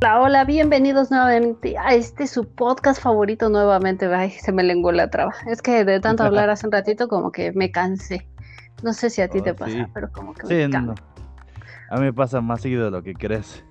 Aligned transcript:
Hola, 0.00 0.20
hola, 0.20 0.44
bienvenidos 0.44 1.10
nuevamente 1.10 1.76
a 1.76 1.94
este 1.94 2.26
su 2.28 2.48
podcast 2.48 3.02
favorito 3.02 3.48
nuevamente. 3.48 4.06
Ay, 4.14 4.30
se 4.30 4.52
me 4.52 4.62
lenguó 4.62 4.92
la 4.92 5.10
traba. 5.10 5.34
Es 5.46 5.60
que 5.60 5.84
de 5.84 6.00
tanto 6.00 6.22
hablar 6.24 6.50
hace 6.50 6.66
un 6.66 6.72
ratito 6.72 7.08
como 7.08 7.32
que 7.32 7.52
me 7.52 7.70
cansé. 7.72 8.28
No 8.82 8.92
sé 8.92 9.10
si 9.10 9.22
a 9.22 9.28
ti 9.28 9.42
te 9.42 9.50
Oh, 9.50 9.56
pasa, 9.56 9.72
sí. 9.72 9.84
pero 9.92 10.10
como 10.12 10.34
que 10.34 10.46
Sí, 10.46 10.54
me 10.54 10.68
no. 10.68 10.72
canso. 10.86 10.94
A 11.90 11.96
mí 11.96 12.02
me 12.02 12.12
pasa 12.12 12.40
más 12.40 12.60
seguido 12.60 12.84
de 12.84 12.90
lo 12.92 13.02
que 13.02 13.14
crees. 13.14 13.64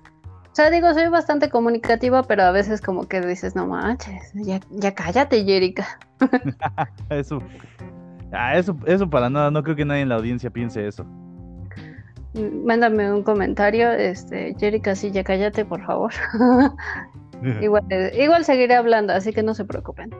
O 0.52 0.54
sea, 0.58 0.70
digo, 0.70 0.92
soy 0.92 1.08
bastante 1.08 1.48
comunicativa, 1.50 2.22
pero 2.24 2.42
a 2.42 2.50
veces 2.50 2.80
como 2.82 3.06
que 3.08 3.20
dices, 3.20 3.54
no 3.54 3.66
manches, 3.66 4.32
ya, 4.34 4.60
ya 4.70 4.92
cállate, 4.94 5.44
Jerica. 5.44 5.98
Eso. 7.10 7.38
Ah, 8.32 8.58
eso, 8.58 8.76
eso 8.84 9.08
para 9.08 9.30
nada. 9.30 9.50
No 9.50 9.62
creo 9.62 9.74
que 9.76 9.86
nadie 9.86 10.02
en 10.02 10.10
la 10.10 10.16
audiencia 10.16 10.50
piense 10.50 10.86
eso. 10.86 11.06
Mándame 12.38 13.12
un 13.12 13.22
comentario, 13.22 13.90
este, 13.90 14.54
Jerica, 14.58 14.94
sí, 14.94 15.10
ya 15.10 15.24
cállate, 15.24 15.64
por 15.64 15.84
favor. 15.84 16.12
Igual, 17.60 17.84
igual 18.18 18.44
seguiré 18.44 18.74
hablando, 18.74 19.12
así 19.12 19.32
que 19.32 19.44
no 19.44 19.54
se 19.54 19.64
preocupen. 19.64 20.10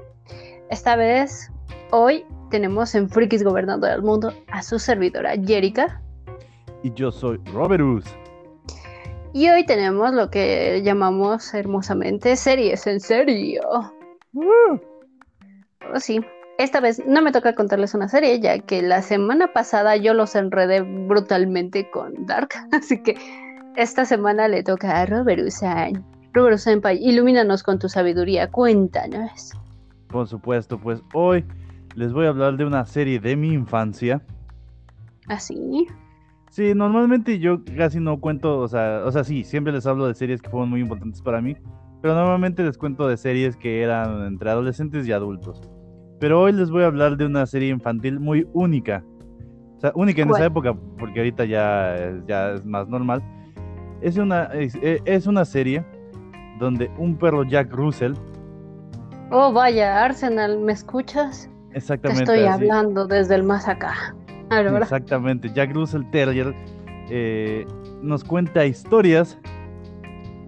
Esta 0.70 0.94
vez, 0.94 1.50
hoy, 1.90 2.24
tenemos 2.48 2.94
en 2.94 3.08
Frikis 3.08 3.42
Gobernando 3.42 3.88
el 3.88 4.02
Mundo 4.02 4.32
a 4.52 4.62
su 4.62 4.78
servidora 4.78 5.34
Jerica. 5.36 6.00
Y 6.84 6.92
yo 6.94 7.10
soy 7.10 7.40
Roberus. 7.52 8.04
Y 9.32 9.48
hoy 9.50 9.66
tenemos 9.66 10.12
lo 10.12 10.30
que 10.30 10.80
llamamos 10.82 11.52
hermosamente 11.54 12.36
series 12.36 12.86
en 12.86 13.00
serio. 13.00 13.62
Oh, 14.32 15.98
sí, 15.98 16.20
esta 16.58 16.80
vez 16.80 17.00
no 17.06 17.22
me 17.22 17.30
toca 17.30 17.54
contarles 17.54 17.94
una 17.94 18.08
serie, 18.08 18.40
ya 18.40 18.58
que 18.58 18.82
la 18.82 19.00
semana 19.00 19.52
pasada 19.52 19.96
yo 19.96 20.12
los 20.12 20.34
enredé 20.34 20.80
brutalmente 20.80 21.88
con 21.90 22.26
Dark. 22.26 22.50
Así 22.72 23.00
que 23.00 23.16
esta 23.76 24.04
semana 24.04 24.48
le 24.48 24.64
toca 24.64 25.00
a 25.00 25.06
Robert 25.06 25.40
Usain. 25.46 26.04
Robert 26.34 26.58
Senpai, 26.58 26.98
ilumínanos 27.00 27.62
con 27.62 27.78
tu 27.78 27.88
sabiduría, 27.88 28.50
cuéntanos. 28.50 29.52
Por 30.08 30.26
supuesto, 30.26 30.78
pues 30.78 31.00
hoy 31.14 31.44
les 31.94 32.12
voy 32.12 32.26
a 32.26 32.30
hablar 32.30 32.56
de 32.56 32.64
una 32.64 32.84
serie 32.84 33.20
de 33.20 33.36
mi 33.36 33.52
infancia. 33.52 34.20
¿Así? 35.28 35.86
Sí, 36.50 36.74
normalmente 36.74 37.38
yo 37.38 37.62
casi 37.76 38.00
no 38.00 38.18
cuento, 38.20 38.58
o 38.58 38.68
sea, 38.68 39.02
o 39.04 39.12
sea, 39.12 39.22
sí, 39.22 39.44
siempre 39.44 39.72
les 39.72 39.86
hablo 39.86 40.08
de 40.08 40.14
series 40.14 40.42
que 40.42 40.50
fueron 40.50 40.70
muy 40.70 40.80
importantes 40.80 41.22
para 41.22 41.40
mí, 41.40 41.56
pero 42.02 42.14
normalmente 42.14 42.64
les 42.64 42.76
cuento 42.76 43.06
de 43.06 43.16
series 43.16 43.56
que 43.56 43.82
eran 43.82 44.26
entre 44.26 44.50
adolescentes 44.50 45.06
y 45.06 45.12
adultos. 45.12 45.60
Pero 46.20 46.40
hoy 46.42 46.52
les 46.52 46.70
voy 46.70 46.82
a 46.82 46.86
hablar 46.86 47.16
de 47.16 47.26
una 47.26 47.46
serie 47.46 47.68
infantil 47.70 48.18
muy 48.20 48.46
única. 48.52 49.04
O 49.76 49.80
sea, 49.80 49.92
única 49.94 50.22
en 50.22 50.30
esa 50.30 50.46
época, 50.46 50.74
porque 50.98 51.20
ahorita 51.20 51.44
ya, 51.44 51.94
es- 51.96 52.26
ya 52.26 52.52
es 52.54 52.64
más 52.66 52.88
normal. 52.88 53.22
Es 54.00 54.16
una, 54.16 54.44
es, 54.46 54.74
e- 54.76 55.00
es 55.04 55.26
una 55.26 55.44
serie 55.44 55.84
donde 56.58 56.90
un 56.98 57.16
perro 57.16 57.44
Jack 57.44 57.72
Russell, 57.72 58.14
Oh, 59.30 59.52
vaya, 59.52 60.02
Arsenal, 60.04 60.58
¿me 60.58 60.72
escuchas? 60.72 61.50
Te 61.70 61.76
exactamente 61.78 62.22
estoy 62.22 62.46
así, 62.46 62.62
hablando 62.64 63.06
desde 63.06 63.34
el 63.34 63.42
más 63.42 63.68
acá. 63.68 64.16
A 64.48 64.56
ver, 64.56 64.64
¿verdad? 64.64 64.82
Exactamente, 64.82 65.50
Jack 65.54 65.74
Russell 65.74 66.02
Terrier 66.10 66.54
eh, 67.10 67.66
nos 68.02 68.24
cuenta 68.24 68.64
historias 68.64 69.38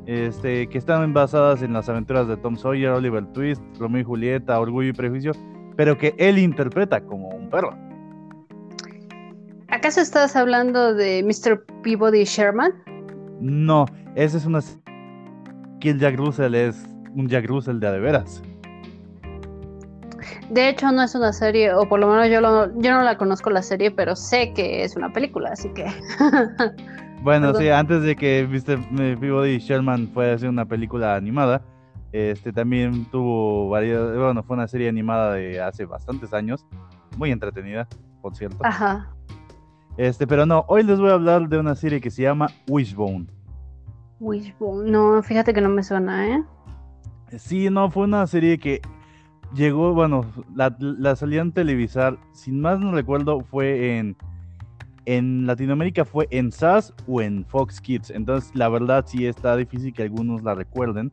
este, 0.06 0.66
que 0.68 0.78
están 0.78 1.12
basadas 1.12 1.62
en 1.62 1.72
las 1.74 1.88
aventuras 1.90 2.26
de 2.26 2.36
Tom 2.38 2.56
Sawyer, 2.56 2.90
Oliver 2.90 3.26
Twist, 3.32 3.62
Romeo 3.78 4.00
y 4.00 4.04
Julieta, 4.04 4.58
Orgullo 4.58 4.88
y 4.88 4.92
Prejuicio, 4.94 5.32
pero 5.76 5.96
que 5.98 6.14
él 6.18 6.38
interpreta 6.38 7.00
como 7.00 7.28
un 7.28 7.48
perro. 7.50 7.74
¿Acaso 9.68 10.00
estás 10.00 10.34
hablando 10.36 10.94
de 10.94 11.22
Mr. 11.22 11.64
Peabody 11.82 12.24
Sherman? 12.24 12.72
No, 13.40 13.86
esa 14.16 14.36
es 14.38 14.44
una... 14.46 14.60
que 15.80 15.90
el 15.90 15.98
Jack 15.98 16.16
Russell 16.16 16.54
es 16.54 16.84
un 17.14 17.28
Jack 17.28 17.46
Russell 17.46 17.78
de 17.78 17.86
a 17.86 17.92
de 17.92 18.00
veras. 18.00 18.42
De 20.50 20.68
hecho, 20.68 20.90
no 20.90 21.02
es 21.02 21.14
una 21.14 21.32
serie, 21.32 21.72
o 21.72 21.88
por 21.88 22.00
lo 22.00 22.08
menos 22.08 22.28
yo, 22.28 22.40
lo- 22.40 22.66
yo 22.80 22.90
no 22.90 23.02
la 23.02 23.16
conozco 23.16 23.50
la 23.50 23.62
serie, 23.62 23.90
pero 23.92 24.16
sé 24.16 24.52
que 24.52 24.82
es 24.82 24.96
una 24.96 25.12
película, 25.12 25.50
así 25.52 25.68
que. 25.70 25.86
Bueno, 27.22 27.48
Perdón. 27.48 27.62
sí, 27.62 27.68
antes 27.68 28.02
de 28.02 28.16
que 28.16 28.48
Mr. 28.48 29.18
Peabody 29.20 29.58
Sherman 29.58 30.08
fuera 30.08 30.32
a 30.32 30.34
hacer 30.36 30.48
una 30.48 30.64
película 30.64 31.14
animada, 31.16 31.60
este 32.12 32.52
también 32.52 33.04
tuvo 33.06 33.68
varias, 33.68 34.16
bueno, 34.16 34.42
fue 34.42 34.56
una 34.56 34.68
serie 34.68 34.88
animada 34.88 35.34
de 35.34 35.60
hace 35.60 35.84
bastantes 35.84 36.32
años, 36.32 36.66
muy 37.16 37.30
entretenida, 37.30 37.88
por 38.20 38.36
cierto. 38.36 38.58
Ajá. 38.64 39.10
Este, 39.96 40.26
pero 40.26 40.46
no, 40.46 40.64
hoy 40.68 40.82
les 40.82 40.98
voy 40.98 41.10
a 41.10 41.14
hablar 41.14 41.48
de 41.48 41.58
una 41.58 41.74
serie 41.74 42.00
que 42.00 42.10
se 42.10 42.22
llama 42.22 42.48
Wishbone. 42.68 43.26
Wishbone. 44.18 44.90
No, 44.90 45.22
fíjate 45.22 45.52
que 45.52 45.60
no 45.60 45.68
me 45.68 45.82
suena, 45.82 46.28
¿eh? 46.28 46.44
Sí, 47.38 47.70
no, 47.70 47.90
fue 47.90 48.04
una 48.04 48.26
serie 48.26 48.58
que 48.58 48.80
llegó, 49.54 49.94
bueno, 49.94 50.24
la, 50.54 50.76
la 50.78 51.16
salían 51.16 51.52
televisar, 51.52 52.18
sin 52.32 52.60
más 52.60 52.80
no 52.80 52.92
recuerdo, 52.92 53.40
fue 53.40 53.98
en, 53.98 54.16
en 55.06 55.46
Latinoamérica, 55.46 56.04
fue 56.04 56.28
en 56.30 56.52
SAS 56.52 56.94
o 57.06 57.20
en 57.20 57.44
Fox 57.44 57.80
Kids. 57.80 58.10
Entonces, 58.10 58.50
la 58.54 58.68
verdad 58.68 59.04
sí 59.06 59.26
está 59.26 59.56
difícil 59.56 59.92
que 59.92 60.02
algunos 60.02 60.42
la 60.42 60.54
recuerden. 60.54 61.12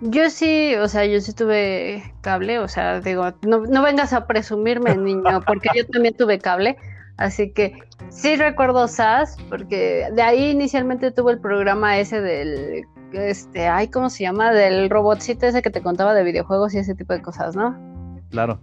Yo 0.00 0.30
sí, 0.30 0.74
o 0.76 0.88
sea, 0.88 1.04
yo 1.04 1.20
sí 1.20 1.34
tuve 1.34 2.14
cable, 2.22 2.58
o 2.58 2.68
sea, 2.68 3.00
digo, 3.00 3.32
no, 3.42 3.58
no 3.66 3.82
vengas 3.82 4.12
a 4.12 4.26
presumirme, 4.26 4.96
niño, 4.96 5.42
porque 5.46 5.68
yo 5.74 5.86
también 5.86 6.14
tuve 6.16 6.38
cable, 6.38 6.76
así 7.18 7.52
que 7.52 7.74
sí 8.08 8.36
recuerdo 8.36 8.88
SAS, 8.88 9.36
porque 9.50 10.08
de 10.12 10.22
ahí 10.22 10.50
inicialmente 10.50 11.10
tuve 11.10 11.32
el 11.32 11.40
programa 11.40 11.98
ese 11.98 12.22
del, 12.22 12.86
este, 13.12 13.68
ay, 13.68 13.88
¿cómo 13.88 14.08
se 14.08 14.22
llama? 14.22 14.52
Del 14.52 14.88
robotcito 14.88 15.46
ese 15.46 15.60
que 15.60 15.70
te 15.70 15.82
contaba 15.82 16.14
de 16.14 16.24
videojuegos 16.24 16.72
y 16.74 16.78
ese 16.78 16.94
tipo 16.94 17.12
de 17.12 17.20
cosas, 17.20 17.54
¿no? 17.54 17.78
Claro. 18.30 18.58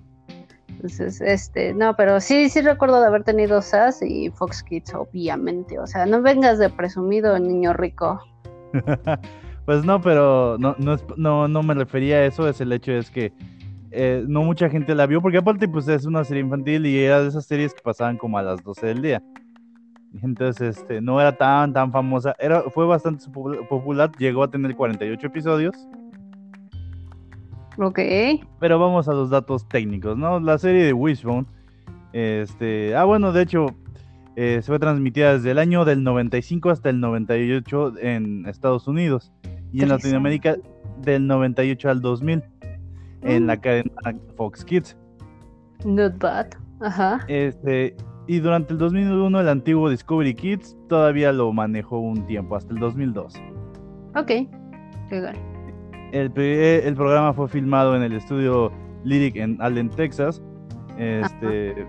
Entonces, 0.69 1.21
este, 1.21 1.73
no, 1.73 1.95
pero 1.95 2.19
sí, 2.19 2.49
sí 2.49 2.61
recuerdo 2.61 2.99
de 3.01 3.07
haber 3.07 3.23
tenido 3.23 3.61
SAS 3.61 4.01
y 4.01 4.29
Fox 4.31 4.63
Kids, 4.63 4.93
obviamente, 4.93 5.79
o 5.79 5.87
sea, 5.87 6.05
no 6.05 6.21
vengas 6.21 6.59
de 6.59 6.69
presumido, 6.69 7.37
niño 7.39 7.73
rico. 7.73 8.21
pues 9.67 9.83
no, 9.85 9.99
pero 10.01 10.55
no, 10.59 10.75
no, 10.79 10.93
es- 10.93 11.03
no, 11.17 11.47
no 11.47 11.61
me 11.61 11.73
refería 11.75 12.15
a 12.15 12.25
eso, 12.25 12.47
es 12.47 12.59
el 12.61 12.71
hecho 12.71 12.93
es 12.93 13.11
que 13.11 13.33
eh, 13.91 14.23
no 14.27 14.41
mucha 14.43 14.69
gente 14.69 14.95
la 14.95 15.05
vio, 15.05 15.21
porque 15.21 15.37
aparte 15.39 15.67
pues 15.67 15.87
es 15.89 16.05
una 16.05 16.23
serie 16.23 16.41
infantil 16.43 16.85
y 16.85 16.97
era 16.99 17.21
de 17.21 17.27
esas 17.27 17.45
series 17.45 17.73
que 17.73 17.81
pasaban 17.83 18.17
como 18.17 18.37
a 18.37 18.41
las 18.43 18.63
12 18.63 18.87
del 18.87 19.01
día. 19.01 19.21
Entonces, 20.23 20.77
este, 20.77 21.01
no 21.01 21.19
era 21.19 21.35
tan, 21.37 21.73
tan 21.73 21.91
famosa, 21.91 22.33
era, 22.39 22.61
fue 22.73 22.85
bastante 22.85 23.25
popu- 23.25 23.67
popular, 23.67 24.09
llegó 24.17 24.41
a 24.43 24.49
tener 24.49 24.73
48 24.75 25.27
episodios, 25.27 25.75
Ok, 27.79 27.99
pero 28.59 28.79
vamos 28.79 29.07
a 29.07 29.13
los 29.13 29.29
datos 29.29 29.67
técnicos, 29.67 30.17
¿no? 30.17 30.39
La 30.39 30.57
serie 30.57 30.83
de 30.85 30.93
Wishbone, 30.93 31.45
este, 32.13 32.95
ah 32.95 33.03
bueno, 33.03 33.31
de 33.31 33.43
hecho, 33.43 33.67
eh, 34.35 34.59
se 34.63 34.67
fue 34.67 34.79
transmitida 34.79 35.33
desde 35.33 35.51
el 35.51 35.59
año 35.59 35.85
del 35.85 36.03
95 36.03 36.71
hasta 36.71 36.89
el 36.89 36.99
98 36.99 37.93
en 38.01 38.47
Estados 38.47 38.87
Unidos 38.87 39.31
y 39.77 39.83
en 39.83 39.89
Latinoamérica 39.89 40.55
del 41.01 41.27
98 41.27 41.89
al 41.89 42.01
2000 42.01 42.43
en 43.23 43.47
la 43.47 43.55
Mm. 43.55 43.59
cadena 43.59 43.91
Fox 44.35 44.63
Kids. 44.65 44.97
not 45.85 46.17
bad. 46.19 46.47
Ajá. 46.81 47.19
Este, 47.27 47.95
y 48.27 48.39
durante 48.39 48.73
el 48.73 48.79
2001 48.79 49.39
el 49.39 49.47
antiguo 49.49 49.89
Discovery 49.89 50.33
Kids 50.33 50.75
todavía 50.89 51.31
lo 51.31 51.51
manejó 51.53 51.99
un 51.99 52.25
tiempo, 52.25 52.55
hasta 52.55 52.73
el 52.73 52.79
2002. 52.79 53.33
Ok, 54.15 54.31
legal. 55.11 55.35
El, 56.11 56.31
el 56.37 56.95
programa 56.95 57.33
fue 57.33 57.47
filmado 57.47 57.95
en 57.95 58.01
el 58.03 58.13
estudio 58.13 58.71
Lyric 59.03 59.35
en 59.35 59.57
Allen, 59.61 59.89
Texas. 59.89 60.41
Este, 60.97 61.85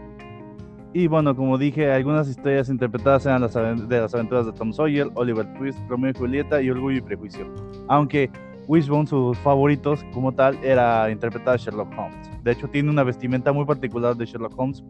y 0.95 1.07
bueno, 1.07 1.37
como 1.37 1.59
dije, 1.59 1.91
algunas 1.93 2.29
historias 2.29 2.69
interpretadas 2.69 3.27
eran 3.27 3.43
las 3.43 3.55
de 3.55 4.01
las 4.01 4.15
aventuras 4.15 4.47
de 4.47 4.53
Tom 4.53 4.73
Sawyer, 4.73 5.09
Oliver 5.15 5.47
Twist, 5.55 5.79
Romeo 5.89 6.11
y 6.11 6.19
Julieta 6.19 6.63
y 6.63 6.71
Orgullo 6.71 6.99
y 6.99 7.01
Prejuicio. 7.03 7.47
Aunque 7.89 8.31
Wishbone, 8.67 9.07
sus 9.07 9.37
favoritos 9.39 10.05
como 10.13 10.33
tal, 10.33 10.57
era 10.63 11.11
interpretar 11.11 11.55
a 11.55 11.57
Sherlock 11.57 11.89
Holmes. 11.97 12.31
De 12.43 12.53
hecho, 12.53 12.69
tiene 12.69 12.91
una 12.91 13.03
vestimenta 13.03 13.53
muy 13.53 13.65
particular 13.65 14.17
de 14.17 14.27
Sherlock 14.27 14.59
Holmes, 14.59 14.83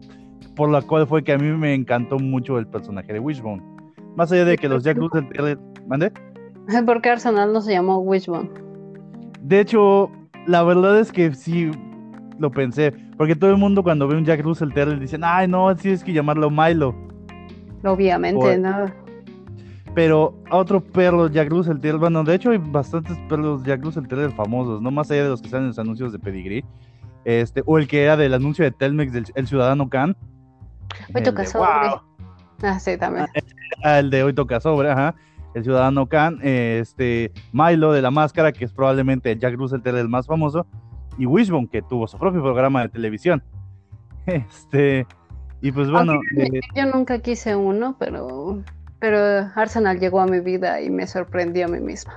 por 0.55 0.69
la 0.69 0.81
cual 0.81 1.07
fue 1.07 1.23
que 1.23 1.33
a 1.33 1.37
mí 1.37 1.47
me 1.51 1.73
encantó 1.73 2.17
mucho 2.19 2.57
el 2.59 2.67
personaje 2.67 3.13
de 3.13 3.19
Wishbone. 3.19 3.61
Más 4.15 4.31
allá 4.31 4.45
de 4.45 4.57
que 4.57 4.67
los 4.69 4.83
Jack 4.83 4.97
Russell 4.99 5.25
Terrier- 5.25 5.59
¿Mande? 5.87 6.11
¿Por 6.85 7.01
qué 7.01 7.09
Arsenal 7.09 7.53
no 7.53 7.61
se 7.61 7.71
llamó 7.73 7.99
Wishbone? 7.99 8.49
De 9.41 9.61
hecho, 9.61 10.11
la 10.45 10.63
verdad 10.63 10.99
es 10.99 11.11
que 11.11 11.33
sí 11.33 11.71
lo 12.37 12.51
pensé, 12.51 12.93
porque 13.19 13.35
todo 13.35 13.49
el 13.51 13.57
mundo 13.57 13.83
cuando 13.83 14.07
ve 14.07 14.15
un 14.15 14.23
Jack 14.23 14.41
Russell 14.41 14.71
Terrier 14.71 14.97
dicen, 14.97 15.25
ay 15.25 15.45
no, 15.45 15.75
sí 15.75 15.89
es 15.89 16.05
que 16.05 16.13
llamarlo 16.13 16.49
Milo. 16.49 16.95
Obviamente, 17.83 18.57
¿no? 18.57 18.89
Pero 19.93 20.41
a 20.49 20.55
otro 20.55 20.81
perro 20.81 21.27
Jack 21.27 21.49
Russell 21.49 21.79
Terrier, 21.79 21.97
bueno, 21.97 22.23
de 22.23 22.35
hecho 22.35 22.51
hay 22.51 22.59
bastantes 22.59 23.17
perros 23.27 23.61
Jack 23.65 23.83
Russell 23.83 24.07
Terrier 24.07 24.31
famosos, 24.31 24.81
no 24.81 24.89
más 24.89 25.11
allá 25.11 25.23
de 25.23 25.29
los 25.31 25.41
que 25.41 25.49
salen 25.49 25.63
en 25.65 25.67
los 25.67 25.79
anuncios 25.79 26.13
de 26.13 26.19
Pedigree. 26.19 26.63
Este, 27.25 27.61
o 27.65 27.77
el 27.77 27.89
que 27.89 28.05
era 28.05 28.15
del 28.15 28.33
anuncio 28.33 28.63
de 28.63 28.71
Telmex 28.71 29.11
del 29.11 29.25
el 29.35 29.47
Ciudadano 29.47 29.89
Khan. 29.89 30.15
Hoy 31.13 31.21
toca 31.21 31.45
sobre. 31.45 31.89
"Wow". 31.89 32.01
Ah, 32.63 32.79
sí, 32.79 32.97
también. 32.97 33.25
Ah, 33.83 33.99
el 33.99 34.09
de 34.09 34.23
hoy 34.23 34.33
toca 34.33 34.61
sobre, 34.61 34.91
ajá. 34.91 35.13
el 35.55 35.63
ciudadano 35.63 36.07
Khan, 36.07 36.39
este, 36.41 37.33
Milo 37.51 37.91
de 37.91 38.01
la 38.01 38.11
máscara, 38.11 38.53
que 38.53 38.63
es 38.63 38.71
probablemente 38.71 39.29
el 39.29 39.39
Jack 39.39 39.55
Russell 39.55 39.81
el 39.83 40.07
más 40.07 40.25
famoso, 40.25 40.65
y 41.19 41.25
Wishbone, 41.25 41.67
que 41.67 41.81
tuvo 41.81 42.07
su 42.07 42.17
propio 42.17 42.41
programa 42.41 42.81
de 42.81 42.89
televisión. 42.89 43.43
Este, 44.25 45.07
y 45.59 45.71
pues 45.71 45.89
bueno. 45.89 46.19
Eh, 46.37 46.59
yo 46.75 46.85
nunca 46.85 47.17
quise 47.19 47.55
uno, 47.55 47.95
pero, 47.97 48.61
pero 48.99 49.49
Arsenal 49.55 49.99
llegó 49.99 50.19
a 50.19 50.27
mi 50.27 50.39
vida 50.39 50.81
y 50.81 50.91
me 50.91 51.07
sorprendió 51.07 51.65
a 51.65 51.67
mí 51.67 51.79
misma. 51.79 52.13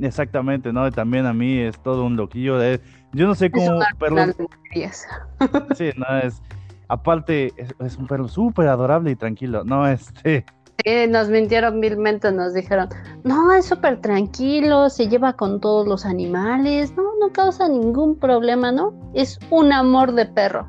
Exactamente, 0.00 0.72
¿no? 0.72 0.90
También 0.90 1.26
a 1.26 1.32
mí 1.32 1.58
es 1.58 1.80
todo 1.80 2.04
un 2.04 2.16
loquillo. 2.16 2.58
De, 2.58 2.80
yo 3.12 3.28
no 3.28 3.36
sé 3.36 3.52
cómo. 3.52 3.78
perros... 4.00 4.34
sí, 5.76 5.90
no, 5.96 6.18
es. 6.18 6.42
Aparte, 6.88 7.52
es, 7.78 7.96
un 7.96 8.08
perro 8.08 8.26
súper 8.26 8.66
adorable 8.66 9.12
y 9.12 9.16
tranquilo. 9.16 9.62
No, 9.62 9.86
este. 9.86 10.44
Sí, 10.84 11.06
nos 11.08 11.28
mintieron 11.28 11.80
milmente, 11.80 12.30
nos 12.30 12.54
dijeron, 12.54 12.88
no, 13.24 13.52
es 13.52 13.66
súper 13.66 14.00
tranquilo, 14.00 14.88
se 14.88 15.08
lleva 15.08 15.32
con 15.32 15.60
todos 15.60 15.88
los 15.88 16.06
animales, 16.06 16.94
no, 16.96 17.02
no 17.20 17.32
causa 17.32 17.68
ningún 17.68 18.16
problema, 18.16 18.70
¿no? 18.70 18.94
Es 19.12 19.40
un 19.50 19.72
amor 19.72 20.12
de 20.12 20.26
perro. 20.26 20.68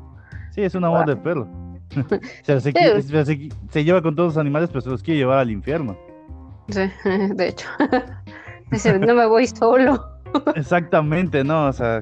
Sí, 0.50 0.62
es 0.62 0.74
un 0.74 0.84
amor 0.84 1.06
de 1.06 1.16
perro. 1.16 1.48
se, 2.42 3.84
lleva 3.84 4.02
con 4.02 4.16
todos 4.16 4.34
los 4.34 4.36
animales, 4.36 4.68
pero 4.70 4.80
se 4.80 4.90
los 4.90 5.02
quiere 5.02 5.18
llevar 5.18 5.38
al 5.38 5.50
infierno. 5.50 5.96
Sí, 6.68 6.90
de 7.34 7.48
hecho. 7.48 7.68
Dice, 8.70 8.98
no 8.98 9.14
me 9.14 9.26
voy 9.26 9.46
solo. 9.46 10.04
Exactamente, 10.54 11.44
¿no? 11.44 11.66
O 11.66 11.72
sea, 11.72 12.00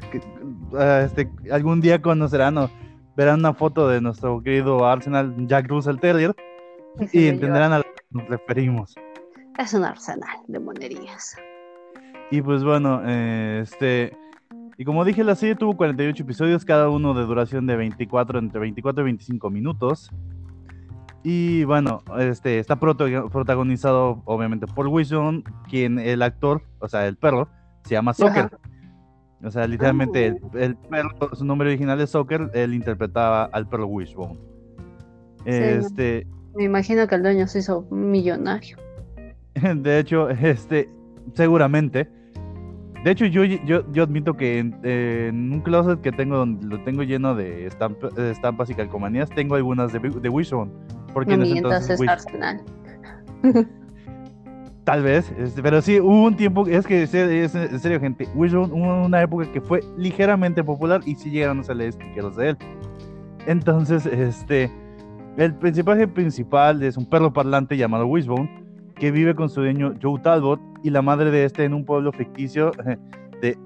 ah, 0.78 1.02
este, 1.04 1.30
algún 1.50 1.80
día 1.80 2.00
conocerán 2.00 2.58
o 2.58 2.70
verán 3.16 3.40
una 3.40 3.54
foto 3.54 3.88
de 3.88 4.00
nuestro 4.00 4.42
querido 4.42 4.86
Arsenal 4.86 5.34
Jack 5.46 5.68
Russell 5.68 5.98
Terrier 5.98 6.34
y 7.12 7.28
entenderán 7.28 7.72
a 7.72 7.78
lo 7.78 7.84
que 7.84 7.87
nos 8.10 8.26
referimos. 8.28 8.94
Es 9.58 9.74
un 9.74 9.84
arsenal 9.84 10.38
de 10.46 10.60
monerías. 10.60 11.36
Y 12.30 12.42
pues 12.42 12.62
bueno, 12.62 13.02
eh, 13.04 13.60
este 13.62 14.16
y 14.80 14.84
como 14.84 15.04
dije, 15.04 15.24
la 15.24 15.34
serie 15.34 15.56
tuvo 15.56 15.76
48 15.76 16.22
episodios, 16.22 16.64
cada 16.64 16.88
uno 16.88 17.12
de 17.12 17.24
duración 17.24 17.66
de 17.66 17.74
24, 17.74 18.38
entre 18.38 18.60
24 18.60 19.02
y 19.02 19.04
25 19.04 19.50
minutos. 19.50 20.12
Y 21.24 21.64
bueno, 21.64 22.04
este 22.16 22.60
está 22.60 22.76
protagonizado 22.78 24.22
obviamente 24.24 24.68
por 24.68 24.86
Wilson, 24.86 25.42
quien 25.68 25.98
el 25.98 26.22
actor, 26.22 26.62
o 26.78 26.88
sea, 26.88 27.08
el 27.08 27.16
perro, 27.16 27.48
se 27.82 27.94
llama 27.94 28.14
Soccer. 28.14 28.56
O 29.42 29.50
sea, 29.50 29.66
literalmente 29.66 30.26
el, 30.26 30.38
ah. 30.44 30.48
el, 30.54 30.76
perro, 30.76 31.34
su 31.34 31.44
nombre 31.44 31.68
original 31.68 32.00
es 32.00 32.10
Soccer, 32.10 32.48
él 32.54 32.72
interpretaba 32.72 33.46
al 33.46 33.68
perro 33.68 33.86
Wishbone. 33.86 34.38
este, 35.44 36.24
me 36.58 36.64
imagino 36.64 37.06
que 37.06 37.14
el 37.14 37.22
dueño 37.22 37.46
se 37.46 37.60
hizo 37.60 37.86
millonario. 37.90 38.76
De 39.76 39.98
hecho, 39.98 40.28
este, 40.28 40.90
seguramente 41.34 42.08
de 43.04 43.12
hecho, 43.12 43.26
yo, 43.26 43.44
yo, 43.44 43.90
yo 43.92 44.02
admito 44.02 44.34
que 44.34 44.58
en, 44.58 45.52
un 45.52 45.60
closet 45.60 46.00
que 46.00 46.10
tengo, 46.10 46.36
donde 46.36 46.66
lo 46.66 46.82
tengo 46.82 47.02
lleno 47.04 47.34
de 47.34 47.66
estampas 47.66 48.70
y 48.70 48.74
calcomanías, 48.74 49.30
tengo 49.30 49.54
algunas 49.54 49.92
de, 49.92 50.00
de 50.00 50.28
Wishbone. 50.28 50.72
Porque 51.14 51.36
no 51.36 51.44
entonces 51.44 52.00
es 52.00 52.08
Arsenal. 52.08 52.60
Tal 54.84 55.02
vez, 55.02 55.30
este, 55.38 55.62
pero 55.62 55.80
sí, 55.80 56.00
hubo 56.00 56.24
un 56.24 56.34
tiempo, 56.34 56.66
es 56.66 56.86
que 56.86 57.02
es, 57.02 57.14
en 57.14 57.78
serio, 57.78 58.00
gente, 58.00 58.26
Wishbone 58.34 58.72
hubo 58.72 59.04
una 59.04 59.22
época 59.22 59.50
que 59.52 59.60
fue 59.60 59.80
ligeramente 59.96 60.64
popular 60.64 61.02
y 61.04 61.14
sí 61.14 61.30
llegaron 61.30 61.60
a 61.60 61.62
salir 61.62 61.92
stickers 61.92 62.36
de 62.36 62.48
él. 62.50 62.56
Entonces, 63.46 64.06
este, 64.06 64.72
el 65.38 65.54
personaje 65.54 66.08
principal 66.08 66.82
es 66.82 66.96
un 66.96 67.08
perro 67.08 67.32
parlante 67.32 67.76
llamado 67.76 68.06
Wishbone 68.06 68.50
que 68.96 69.12
vive 69.12 69.36
con 69.36 69.48
su 69.48 69.60
dueño 69.60 69.94
Joe 70.02 70.20
Talbot 70.20 70.60
y 70.82 70.90
la 70.90 71.00
madre 71.00 71.30
de 71.30 71.44
este 71.44 71.64
en 71.64 71.74
un 71.74 71.84
pueblo 71.84 72.10
ficticio 72.12 72.72
eh, 72.84 72.96
de 73.40 73.56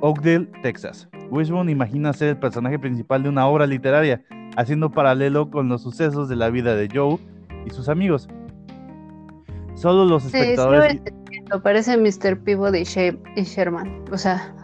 Oakdale, 0.00 0.46
Texas. 0.62 1.08
Wishbone 1.30 1.70
imagina 1.70 2.14
ser 2.14 2.30
el 2.30 2.36
personaje 2.38 2.78
principal 2.78 3.22
de 3.22 3.28
una 3.28 3.46
obra 3.46 3.66
literaria, 3.66 4.22
haciendo 4.56 4.90
paralelo 4.90 5.50
con 5.50 5.68
los 5.68 5.82
sucesos 5.82 6.28
de 6.30 6.36
la 6.36 6.48
vida 6.48 6.74
de 6.74 6.88
Joe 6.92 7.18
y 7.66 7.70
sus 7.70 7.90
amigos. 7.90 8.26
Solo 9.74 10.06
los 10.06 10.24
espectadores. 10.24 11.02
Sí, 11.04 11.42
parece 11.62 11.98
Mr. 11.98 12.40
Peabody 12.40 12.82
y 13.36 13.42
Sherman. 13.42 14.04
O 14.10 14.16
sea. 14.16 14.54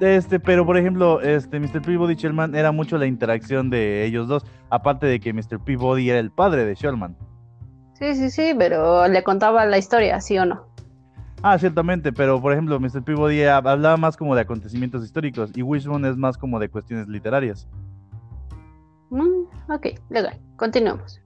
Este, 0.00 0.40
pero 0.40 0.64
por 0.64 0.78
ejemplo, 0.78 1.20
este 1.20 1.60
Mr. 1.60 1.82
Peabody 1.82 2.14
y 2.14 2.16
Sherman 2.16 2.54
era 2.54 2.72
mucho 2.72 2.96
la 2.96 3.06
interacción 3.06 3.68
de 3.68 4.04
ellos 4.06 4.28
dos, 4.28 4.46
aparte 4.70 5.06
de 5.06 5.20
que 5.20 5.32
Mr. 5.34 5.60
Peabody 5.62 6.08
era 6.08 6.18
el 6.18 6.30
padre 6.30 6.64
de 6.64 6.74
Sherman. 6.74 7.16
Sí, 7.94 8.14
sí, 8.14 8.30
sí, 8.30 8.54
pero 8.58 9.06
le 9.08 9.22
contaba 9.22 9.66
la 9.66 9.76
historia, 9.76 10.18
¿sí 10.22 10.38
o 10.38 10.46
no? 10.46 10.66
Ah, 11.42 11.58
ciertamente, 11.58 12.12
pero 12.12 12.40
por 12.40 12.52
ejemplo, 12.52 12.80
Mr. 12.80 13.02
Peabody 13.02 13.44
hablaba 13.44 13.98
más 13.98 14.16
como 14.16 14.34
de 14.34 14.40
acontecimientos 14.40 15.04
históricos 15.04 15.50
y 15.54 15.62
Wishbone 15.62 16.08
es 16.08 16.16
más 16.16 16.38
como 16.38 16.58
de 16.58 16.70
cuestiones 16.70 17.06
literarias. 17.08 17.68
Mm, 19.10 19.44
ok, 19.70 19.86
legal, 20.08 20.38
continuamos. 20.56 21.20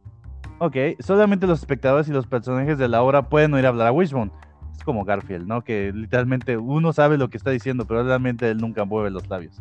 Ok, 0.58 0.76
solamente 1.00 1.46
los 1.46 1.60
espectadores 1.60 2.08
y 2.08 2.12
los 2.12 2.26
personajes 2.26 2.78
de 2.78 2.88
la 2.88 3.02
obra 3.02 3.28
pueden 3.28 3.54
oír 3.54 3.66
hablar 3.66 3.88
a 3.88 3.92
Wishbone. 3.92 4.32
Es 4.76 4.84
como 4.84 5.04
Garfield, 5.04 5.46
¿no? 5.46 5.62
Que 5.62 5.92
literalmente 5.92 6.56
uno 6.56 6.92
sabe 6.92 7.18
lo 7.18 7.30
que 7.30 7.36
está 7.36 7.50
diciendo, 7.50 7.86
pero 7.86 8.02
realmente 8.02 8.50
él 8.50 8.58
nunca 8.58 8.84
mueve 8.84 9.10
los 9.10 9.28
labios. 9.28 9.60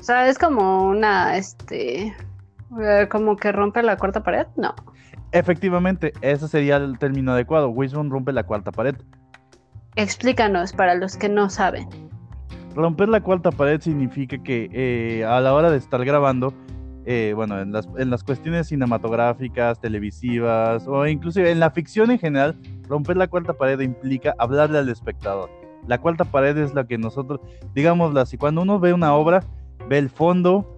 O 0.00 0.02
sea, 0.02 0.28
es 0.28 0.38
como 0.38 0.88
una, 0.88 1.36
este, 1.36 2.14
eh, 2.80 3.08
como 3.10 3.36
que 3.36 3.52
rompe 3.52 3.82
la 3.82 3.96
cuarta 3.96 4.22
pared, 4.22 4.46
no. 4.56 4.74
Efectivamente, 5.32 6.12
ese 6.20 6.48
sería 6.48 6.76
el 6.76 6.98
término 6.98 7.32
adecuado. 7.32 7.68
Wilson 7.68 8.10
rompe 8.10 8.32
la 8.32 8.44
cuarta 8.44 8.72
pared. 8.72 8.96
Explícanos 9.96 10.72
para 10.72 10.94
los 10.94 11.16
que 11.16 11.28
no 11.28 11.48
saben. 11.50 11.88
Romper 12.74 13.08
la 13.08 13.22
cuarta 13.22 13.50
pared 13.50 13.80
significa 13.80 14.36
que 14.38 14.68
eh, 14.72 15.24
a 15.24 15.40
la 15.40 15.54
hora 15.54 15.70
de 15.70 15.78
estar 15.78 16.04
grabando, 16.04 16.52
eh, 17.06 17.32
bueno, 17.34 17.58
en 17.60 17.72
las, 17.72 17.88
en 17.96 18.10
las, 18.10 18.22
cuestiones 18.22 18.68
cinematográficas, 18.68 19.80
televisivas 19.80 20.86
o 20.86 21.06
inclusive 21.06 21.50
en 21.50 21.60
la 21.60 21.70
ficción 21.70 22.10
en 22.10 22.18
general, 22.18 22.56
romper 22.88 23.16
la 23.16 23.28
cuarta 23.28 23.52
pared 23.52 23.80
implica 23.80 24.34
hablarle 24.38 24.78
al 24.78 24.88
espectador. 24.88 25.50
La 25.86 25.98
cuarta 25.98 26.24
pared 26.24 26.56
es 26.58 26.74
la 26.74 26.86
que 26.86 26.98
nosotros, 26.98 27.40
digámoslo 27.74 28.20
así, 28.20 28.36
cuando 28.36 28.62
uno 28.62 28.80
ve 28.80 28.92
una 28.92 29.14
obra, 29.14 29.44
ve 29.88 29.98
el 29.98 30.10
fondo, 30.10 30.76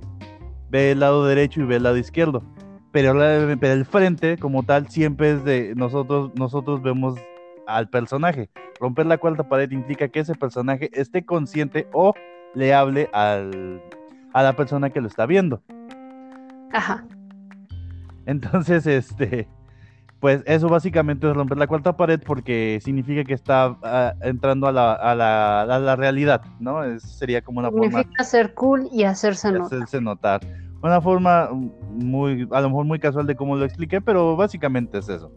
ve 0.71 0.93
el 0.93 1.01
lado 1.01 1.25
derecho 1.27 1.61
y 1.61 1.65
ve 1.65 1.77
el 1.77 1.85
lado 1.85 1.97
izquierdo 1.97 2.43
pero, 2.91 3.23
el 3.23 3.85
frente 3.85 4.39
como 4.39 4.63
tal 4.63 4.89
siempre 4.89 5.33
es 5.33 5.45
de 5.45 5.75
nosotros, 5.77 6.33
nosotros 6.35 6.83
vemos 6.83 7.19
al 7.67 7.89
personaje. 7.89 8.51
Romper 8.81 9.07
la 9.07 9.19
cuarta 9.19 9.49
pared 9.49 9.71
implica 9.71 10.09
que 10.09 10.21
ese 10.21 10.35
personaje 10.35 10.91
esté 10.95 11.25
consciente 11.25 11.87
o 11.93 12.15
le 12.55 12.73
hable 12.73 13.11
al, 13.13 13.83
a 14.33 14.43
la 14.43 14.55
persona 14.55 14.91
que 14.91 15.01
lo 15.01 15.09
está 15.09 15.27
viendo. 15.27 15.63
Ajá. 16.73 17.05
Entonces, 18.27 18.87
este, 18.87 19.49
pues 20.21 20.43
eso 20.47 20.69
básicamente 20.69 21.29
es 21.29 21.35
romper 21.35 21.59
la 21.59 21.67
cuarta 21.67 21.97
pared 21.97 22.21
porque 22.25 22.81
significa 22.83 23.25
que 23.25 23.35
está 23.35 23.77
ah, 23.83 24.15
entrando 24.23 24.67
a 24.67 24.73
la, 24.73 24.93
a, 24.93 25.15
la, 25.15 25.63
a 25.63 25.79
la, 25.79 25.97
realidad, 25.97 26.43
¿no? 26.59 26.81
sería 26.99 27.43
como 27.43 27.61
una 27.61 27.69
significa 27.69 27.91
forma... 27.91 28.03
Significa 28.03 28.25
ser 28.25 28.55
cool 28.55 28.89
y 28.93 29.05
hacerse 29.05 29.53
notar. 29.53 29.67
Hacerse 29.67 30.01
notar 30.01 30.41
una 30.83 31.01
forma 31.01 31.51
muy, 31.91 32.49
a 32.51 32.61
lo 32.61 32.69
mejor 32.69 32.85
muy 32.85 32.99
casual 32.99 33.27
de 33.27 33.35
cómo 33.35 33.57
lo 33.57 33.65
expliqué, 33.65 34.01
pero 34.01 34.37
básicamente 34.37 34.99
es 34.99 35.09
eso. 35.09 35.33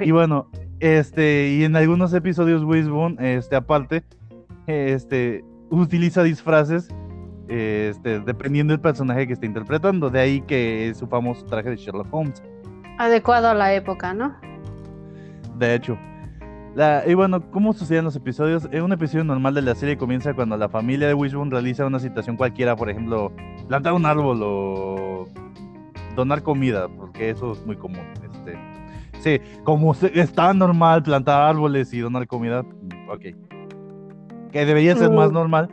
Y 0.00 0.12
bueno, 0.12 0.48
este, 0.80 1.50
y 1.58 1.64
en 1.64 1.76
algunos 1.76 2.14
episodios 2.14 2.62
Wishbone, 2.64 3.16
este, 3.36 3.56
aparte, 3.56 4.02
este, 4.66 5.44
utiliza 5.70 6.22
disfraces, 6.22 6.88
este, 7.48 8.20
dependiendo 8.20 8.72
del 8.72 8.80
personaje 8.80 9.26
que 9.26 9.34
esté 9.34 9.46
interpretando, 9.46 10.08
de 10.08 10.20
ahí 10.20 10.40
que 10.40 10.88
es 10.88 10.98
su 10.98 11.06
famoso 11.06 11.44
traje 11.44 11.70
de 11.70 11.76
Sherlock 11.76 12.08
Holmes. 12.12 12.42
Adecuado 12.98 13.48
a 13.48 13.54
la 13.54 13.74
época, 13.74 14.14
¿no? 14.14 14.34
De 15.56 15.74
hecho 15.74 15.98
y 17.06 17.14
bueno, 17.14 17.50
¿cómo 17.50 17.72
suceden 17.72 18.04
los 18.04 18.16
episodios? 18.16 18.64
un 18.64 18.92
episodio 18.92 19.22
normal 19.22 19.54
de 19.54 19.62
la 19.62 19.74
serie 19.76 19.96
comienza 19.96 20.34
cuando 20.34 20.56
la 20.56 20.68
familia 20.68 21.06
de 21.06 21.14
Wishbone 21.14 21.50
realiza 21.50 21.86
una 21.86 22.00
situación 22.00 22.36
cualquiera, 22.36 22.74
por 22.74 22.90
ejemplo, 22.90 23.32
plantar 23.68 23.92
un 23.92 24.04
árbol 24.04 24.40
o 24.42 25.28
donar 26.16 26.42
comida, 26.42 26.88
porque 26.88 27.30
eso 27.30 27.52
es 27.52 27.64
muy 27.64 27.76
común. 27.76 28.04
Este, 28.24 28.58
sí, 29.20 29.40
como 29.62 29.94
es 29.94 30.32
tan 30.32 30.58
normal 30.58 31.04
plantar 31.04 31.42
árboles 31.42 31.92
y 31.94 32.00
donar 32.00 32.26
comida, 32.26 32.64
ok. 33.08 33.22
Que 34.50 34.66
debería 34.66 34.96
ser 34.96 35.10
más 35.10 35.30
mm. 35.30 35.34
normal. 35.34 35.68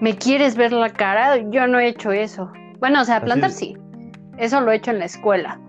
¿Me 0.00 0.16
quieres 0.16 0.56
ver 0.56 0.72
la 0.72 0.90
cara? 0.90 1.36
Yo 1.50 1.68
no 1.68 1.78
he 1.78 1.86
hecho 1.86 2.10
eso. 2.10 2.50
Bueno, 2.80 3.02
o 3.02 3.04
sea, 3.04 3.20
plantar 3.20 3.52
sí. 3.52 3.76
Eso 4.36 4.60
lo 4.60 4.72
he 4.72 4.76
hecho 4.76 4.90
en 4.90 4.98
la 4.98 5.04
escuela 5.04 5.60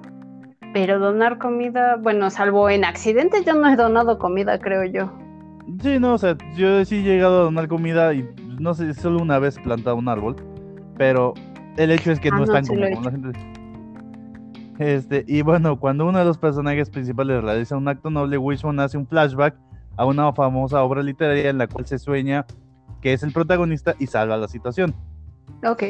pero 0.73 0.99
donar 0.99 1.37
comida, 1.37 1.97
bueno, 1.97 2.29
salvo 2.29 2.69
en 2.69 2.83
accidentes, 2.83 3.45
yo 3.45 3.53
no 3.53 3.69
he 3.69 3.75
donado 3.75 4.17
comida, 4.17 4.59
creo 4.59 4.83
yo. 4.83 5.11
Sí, 5.81 5.99
no, 5.99 6.15
o 6.15 6.17
sea, 6.17 6.35
yo 6.55 6.83
sí 6.83 6.97
he 6.97 7.03
llegado 7.03 7.41
a 7.41 7.43
donar 7.43 7.67
comida 7.67 8.13
y 8.13 8.27
no 8.59 8.73
sé, 8.73 8.93
solo 8.93 9.21
una 9.21 9.39
vez 9.39 9.57
plantado 9.59 9.95
un 9.95 10.09
árbol, 10.09 10.35
pero 10.97 11.33
el 11.77 11.91
hecho 11.91 12.11
es 12.11 12.19
que 12.19 12.29
ah, 12.29 12.37
no, 12.37 12.43
es 12.43 12.51
tan 12.51 12.65
común. 12.65 13.33
Este, 14.79 15.23
y 15.27 15.43
bueno, 15.43 15.79
cuando 15.79 16.07
uno 16.07 16.17
de 16.17 16.25
los 16.25 16.37
personajes 16.37 16.89
principales 16.89 17.43
realiza 17.43 17.77
un 17.77 17.87
acto 17.87 18.09
noble, 18.09 18.37
Wishbone 18.37 18.81
hace 18.81 18.97
un 18.97 19.07
flashback 19.07 19.55
a 19.95 20.05
una 20.05 20.33
famosa 20.33 20.83
obra 20.83 21.03
literaria 21.03 21.51
en 21.51 21.59
la 21.59 21.67
cual 21.67 21.85
se 21.85 21.99
sueña 21.99 22.45
que 23.01 23.13
es 23.13 23.21
el 23.21 23.31
protagonista 23.31 23.95
y 23.99 24.07
salva 24.07 24.37
la 24.37 24.47
situación. 24.47 24.95
Ok. 25.63 25.83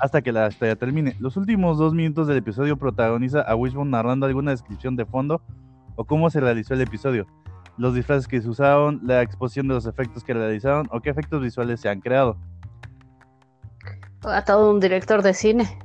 Hasta 0.00 0.22
que 0.22 0.32
la 0.32 0.48
historia 0.48 0.76
termine. 0.76 1.16
Los 1.18 1.36
últimos 1.36 1.78
dos 1.78 1.92
minutos 1.92 2.28
del 2.28 2.36
episodio 2.36 2.76
protagoniza 2.76 3.40
a 3.42 3.56
Wishbone 3.56 3.90
narrando 3.90 4.26
alguna 4.26 4.52
descripción 4.52 4.94
de 4.96 5.04
fondo 5.04 5.42
o 5.96 6.04
cómo 6.04 6.30
se 6.30 6.40
realizó 6.40 6.74
el 6.74 6.82
episodio, 6.82 7.26
los 7.76 7.94
disfraces 7.94 8.28
que 8.28 8.40
se 8.40 8.48
usaron, 8.48 9.00
la 9.02 9.22
exposición 9.22 9.66
de 9.66 9.74
los 9.74 9.86
efectos 9.86 10.22
que 10.22 10.34
realizaron 10.34 10.86
o 10.92 11.00
qué 11.00 11.10
efectos 11.10 11.42
visuales 11.42 11.80
se 11.80 11.88
han 11.88 12.00
creado. 12.00 12.36
A 14.22 14.44
todo 14.44 14.70
un 14.70 14.78
director 14.78 15.22
de 15.22 15.34
cine. 15.34 15.78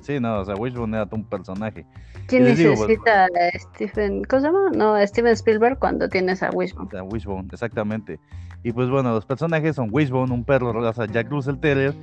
Sí, 0.00 0.20
no, 0.20 0.40
o 0.40 0.44
sea, 0.44 0.54
Wishbone 0.54 0.96
era 0.96 1.06
todo 1.06 1.16
un 1.16 1.24
personaje. 1.24 1.86
¿Quién 2.26 2.44
necesita 2.44 3.24
a 3.24 3.58
Stephen, 3.58 4.22
¿cómo 4.24 4.40
se 4.40 4.46
llama? 4.46 4.70
No, 4.76 5.06
Steven 5.06 5.32
Spielberg 5.32 5.78
cuando 5.78 6.08
tienes 6.08 6.42
a 6.42 6.50
Wishbone. 6.50 6.96
A 6.98 7.02
Wishbone, 7.02 7.48
exactamente. 7.52 8.20
Y 8.62 8.72
pues 8.72 8.88
bueno, 8.88 9.12
los 9.12 9.26
personajes 9.26 9.76
son 9.76 9.88
Wishbone, 9.90 10.32
un 10.32 10.44
perro 10.44 10.72
raza 10.72 11.06
Jack 11.06 11.30
Russell 11.30 11.56
Terrier, 11.56 11.94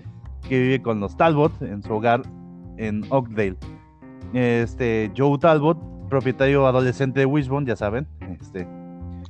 que 0.48 0.60
vive 0.60 0.82
con 0.82 1.00
los 1.00 1.16
Talbot 1.18 1.62
en 1.62 1.82
su 1.84 1.94
hogar 1.94 2.22
en 2.78 3.04
Oakdale. 3.10 3.58
Este, 4.34 5.12
Joe 5.16 5.38
Talbot, 5.38 5.78
propietario 6.10 6.66
adolescente 6.66 7.22
de 7.22 7.26
Wishbone, 7.26 7.68
ya 7.68 7.76
saben. 7.76 8.08
Este, 8.40 8.68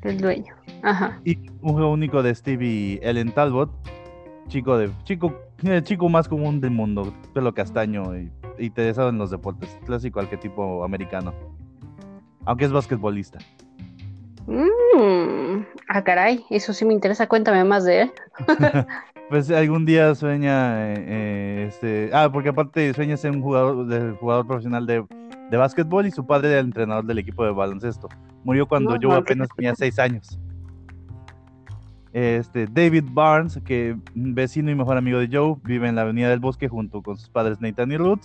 el 0.04 0.20
dueño. 0.20 0.56
Ajá. 0.84 1.20
Y 1.26 1.38
un 1.62 1.74
juego 1.74 1.92
único 1.92 2.24
de 2.24 2.34
Steve 2.34 2.66
y 2.66 3.00
Ellen 3.04 3.32
Talbot, 3.32 3.72
chico 4.48 4.78
de 4.78 4.90
chico, 5.04 5.34
el 5.64 5.84
chico 5.84 6.10
más 6.10 6.28
común 6.28 6.60
del 6.60 6.72
mundo, 6.72 7.14
pelo 7.34 7.54
castaño 7.54 8.18
y 8.18 8.32
interesado 8.58 9.10
en 9.10 9.18
los 9.18 9.32
deportes, 9.32 9.78
clásico 9.86 10.20
arquetipo 10.20 10.84
americano. 10.84 11.34
Aunque 12.46 12.66
es 12.66 12.72
basquetbolista. 12.72 13.40
Mm, 14.48 15.64
ah, 15.88 16.04
caray, 16.04 16.44
eso 16.50 16.74
sí 16.74 16.84
me 16.86 16.94
interesa, 16.94 17.28
cuéntame 17.28 17.64
más 17.64 17.86
de 17.86 18.02
él. 18.02 18.12
pues 19.32 19.50
algún 19.50 19.86
día 19.86 20.14
sueña, 20.14 20.92
eh, 20.92 21.06
eh, 21.08 21.66
este, 21.70 22.10
ah, 22.12 22.30
porque 22.32 22.50
aparte 22.50 22.94
sueña 22.94 23.16
ser 23.16 23.32
un 23.32 23.42
jugador, 23.42 23.88
de, 23.88 24.12
jugador 24.12 24.46
profesional 24.46 24.86
de, 24.86 25.06
de 25.50 25.58
básquetbol 25.58 26.06
y 26.06 26.12
su 26.12 26.28
padre 26.28 26.50
era 26.50 26.60
el 26.60 26.66
entrenador 26.66 27.06
del 27.06 27.18
equipo 27.18 27.46
de 27.46 27.52
baloncesto. 27.52 28.10
Murió 28.44 28.68
cuando 28.68 28.98
yo 28.98 29.14
apenas 29.14 29.48
tenía 29.56 29.74
seis 29.74 29.98
años. 30.00 30.38
Este, 32.12 32.68
David 32.68 33.06
Barnes, 33.14 33.58
que 33.64 33.96
vecino 34.14 34.70
y 34.70 34.76
mejor 34.76 34.98
amigo 34.98 35.20
de 35.20 35.30
Joe, 35.32 35.56
vive 35.64 35.88
en 35.88 35.96
la 35.96 36.02
Avenida 36.02 36.30
del 36.30 36.42
Bosque 36.42 36.68
junto 36.68 37.02
con 37.02 37.16
sus 37.16 37.30
padres 37.30 37.62
Nathan 37.62 37.90
y 37.90 37.96
Ruth. 37.96 38.24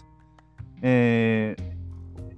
Eh, 0.83 1.55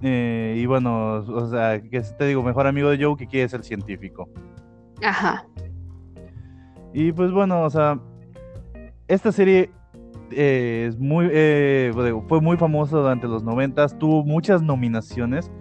eh, 0.03 0.55
y 0.59 0.65
bueno, 0.67 1.15
o 1.15 1.49
sea, 1.49 1.81
que 1.81 2.01
te 2.01 2.27
digo, 2.27 2.43
mejor 2.43 2.67
amigo 2.67 2.89
de 2.91 3.03
Joe 3.03 3.17
que 3.17 3.25
quiere 3.25 3.49
ser 3.49 3.63
científico. 3.63 4.29
Ajá. 5.03 5.43
Y 6.93 7.11
pues 7.11 7.31
bueno, 7.31 7.63
o 7.63 7.69
sea, 7.69 7.99
esta 9.09 9.31
serie 9.31 9.71
eh, 10.31 10.85
es 10.87 10.97
muy, 10.97 11.27
fue 12.27 12.39
muy 12.39 12.55
famosa 12.57 12.97
durante 12.97 13.27
los 13.27 13.43
noventas, 13.43 13.97
tuvo 13.97 14.23
muchas 14.23 14.61
nominaciones. 14.61 15.51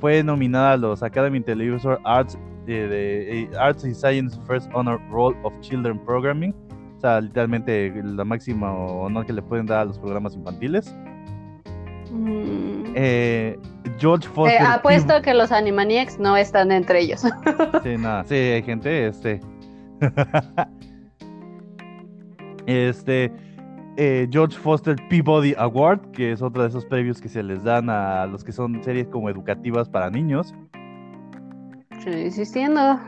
Fue 0.00 0.22
nominada 0.22 0.72
a 0.72 0.76
los 0.76 1.02
Academy 1.02 1.40
Televisor 1.40 2.00
Arts, 2.04 2.38
de, 2.66 3.48
Arts 3.58 3.84
and 3.84 3.94
Science 3.94 4.38
First 4.46 4.70
Honor 4.74 5.00
Role 5.10 5.36
of 5.42 5.52
Children 5.60 5.98
Programming. 6.04 6.54
O 6.96 7.00
sea, 7.00 7.20
literalmente 7.20 7.92
la 8.02 8.24
máxima 8.24 8.72
honor 8.72 9.26
que 9.26 9.32
le 9.32 9.42
pueden 9.42 9.66
dar 9.66 9.80
a 9.80 9.84
los 9.86 9.98
programas 9.98 10.34
infantiles. 10.34 10.94
Mm. 12.10 12.92
Eh, 12.94 13.58
George 13.98 14.28
Foster. 14.28 14.62
Eh, 14.62 14.64
apuesto 14.64 15.20
que 15.20 15.34
los 15.34 15.50
Animaniacs 15.50 16.18
no 16.18 16.36
están 16.36 16.70
entre 16.70 17.00
ellos. 17.00 17.22
sí, 17.82 17.96
nada, 17.98 18.24
sí, 18.24 18.34
hay 18.34 18.62
gente, 18.62 19.08
este. 19.08 19.40
este. 22.66 23.32
Eh, 23.96 24.26
George 24.28 24.58
Foster 24.58 24.96
Peabody 25.08 25.54
Award, 25.56 26.10
que 26.10 26.32
es 26.32 26.42
otro 26.42 26.62
de 26.62 26.68
esos 26.68 26.84
premios 26.84 27.20
que 27.20 27.28
se 27.28 27.44
les 27.44 27.62
dan 27.62 27.88
a 27.88 28.26
los 28.26 28.42
que 28.42 28.50
son 28.50 28.82
series 28.82 29.06
como 29.06 29.30
educativas 29.30 29.88
para 29.88 30.10
niños. 30.10 30.52
Estoy 31.92 32.22
insistiendo. 32.22 32.98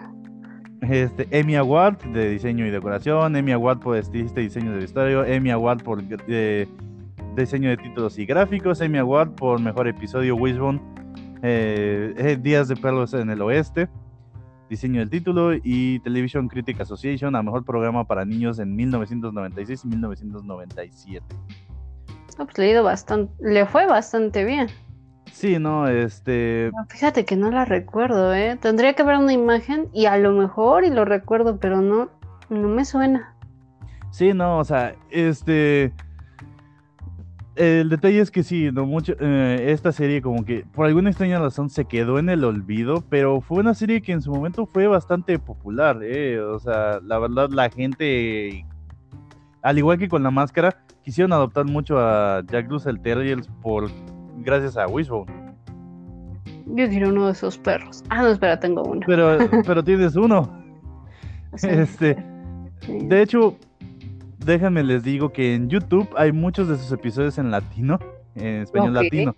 Este, 0.82 1.26
Emmy 1.30 1.56
Award 1.56 1.98
de 2.12 2.30
diseño 2.30 2.66
y 2.66 2.70
decoración, 2.70 3.34
Emmy 3.34 3.52
Award 3.52 3.80
por 3.80 3.96
estilista 3.96 4.40
y 4.40 4.44
diseño 4.44 4.72
de 4.72 4.78
vestuario, 4.78 5.24
Emmy 5.24 5.50
Award 5.50 5.82
por 5.82 6.02
diseño 6.02 7.70
de 7.70 7.76
títulos 7.76 8.18
y 8.18 8.26
gráficos, 8.26 8.80
Emmy 8.80 8.98
Award 8.98 9.30
por 9.30 9.60
mejor 9.60 9.88
episodio 9.88 10.36
Wishbone, 10.36 10.80
eh, 11.42 12.14
eh, 12.16 12.38
Días 12.40 12.68
de 12.68 12.76
Perlos 12.76 13.14
en 13.14 13.30
el 13.30 13.40
Oeste, 13.42 13.88
diseño 14.68 15.00
del 15.00 15.10
título 15.10 15.52
y 15.54 16.00
Television 16.00 16.48
Critic 16.48 16.80
Association 16.80 17.36
a 17.36 17.42
mejor 17.42 17.64
programa 17.64 18.04
para 18.04 18.24
niños 18.24 18.58
en 18.58 18.74
1996 18.74 19.84
y 19.84 19.88
1997. 19.88 21.24
pues 22.36 22.58
le, 22.58 22.80
bastante, 22.80 23.32
le 23.40 23.66
fue 23.66 23.86
bastante 23.86 24.44
bien. 24.44 24.68
Sí, 25.32 25.58
no, 25.58 25.86
este. 25.86 26.70
fíjate 26.88 27.24
que 27.24 27.36
no 27.36 27.50
la 27.50 27.64
recuerdo, 27.64 28.34
¿eh? 28.34 28.56
Tendría 28.60 28.94
que 28.94 29.02
ver 29.02 29.18
una 29.18 29.32
imagen 29.32 29.88
y 29.92 30.06
a 30.06 30.16
lo 30.16 30.32
mejor 30.32 30.84
y 30.84 30.90
lo 30.90 31.04
recuerdo, 31.04 31.58
pero 31.58 31.82
no, 31.82 32.10
no 32.48 32.68
me 32.68 32.84
suena. 32.84 33.34
Sí, 34.10 34.32
no, 34.32 34.58
o 34.58 34.64
sea, 34.64 34.94
este 35.10 35.92
el 37.56 37.88
detalle 37.88 38.20
es 38.20 38.30
que 38.30 38.42
sí, 38.42 38.70
no 38.72 38.86
mucho, 38.86 39.14
eh, 39.18 39.66
esta 39.70 39.90
serie 39.92 40.20
como 40.20 40.44
que 40.44 40.64
por 40.72 40.86
alguna 40.86 41.10
extraña 41.10 41.38
razón 41.38 41.70
se 41.70 41.86
quedó 41.86 42.18
en 42.18 42.28
el 42.28 42.44
olvido, 42.44 43.04
pero 43.08 43.40
fue 43.40 43.58
una 43.58 43.74
serie 43.74 44.02
que 44.02 44.12
en 44.12 44.22
su 44.22 44.30
momento 44.30 44.66
fue 44.66 44.86
bastante 44.86 45.38
popular, 45.38 45.98
eh, 46.02 46.38
o 46.38 46.58
sea, 46.58 47.00
la 47.02 47.18
verdad 47.18 47.48
la 47.50 47.70
gente, 47.70 48.66
al 49.62 49.78
igual 49.78 49.98
que 49.98 50.08
con 50.08 50.22
la 50.22 50.30
máscara, 50.30 50.84
quisieron 51.02 51.32
adoptar 51.32 51.64
mucho 51.64 51.98
a 51.98 52.42
Jack 52.46 52.68
Russell 52.70 52.98
Terriers 52.98 53.48
por 53.62 53.90
gracias 54.38 54.76
a 54.76 54.86
Wishbone. 54.86 55.32
Yo 56.66 56.88
quiero 56.88 57.10
uno 57.10 57.26
de 57.26 57.32
esos 57.32 57.56
perros. 57.58 58.02
Ah, 58.10 58.22
no, 58.22 58.28
espera, 58.28 58.58
tengo 58.58 58.82
uno. 58.82 59.00
Pero, 59.06 59.38
pero 59.66 59.82
tienes 59.82 60.16
uno. 60.16 60.64
Este, 61.62 62.22
de 62.86 63.22
hecho, 63.22 63.56
déjenme 64.46 64.82
les 64.82 65.02
digo 65.02 65.30
que 65.30 65.54
en 65.54 65.68
YouTube 65.68 66.08
hay 66.16 66.32
muchos 66.32 66.68
de 66.68 66.76
sus 66.76 66.90
episodios 66.92 67.36
en 67.38 67.50
latino, 67.50 67.98
en 68.34 68.62
español 68.62 68.94
latino. 68.94 69.34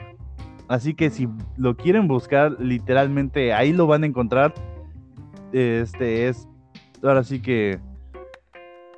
Así 0.68 0.94
que 0.94 1.10
si 1.10 1.26
lo 1.56 1.76
quieren 1.76 2.06
buscar, 2.06 2.56
literalmente 2.60 3.54
ahí 3.54 3.72
lo 3.72 3.86
van 3.86 4.04
a 4.04 4.06
encontrar. 4.06 4.54
Este 5.52 6.28
es 6.28 6.46
ahora 7.02 7.24
sí 7.24 7.40
que 7.40 7.80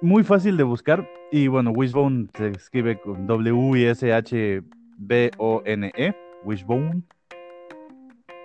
muy 0.03 0.25
fácil 0.25 0.57
de 0.57 0.65
buscar. 0.65 1.09
Y 1.31 1.47
bueno, 1.47 1.71
Wishbone 1.71 2.27
se 2.37 2.49
escribe 2.49 3.01
con 3.01 3.29
W-I-S-H-B-O-N-E. 3.29 4.65
Wishbone. 6.45 7.03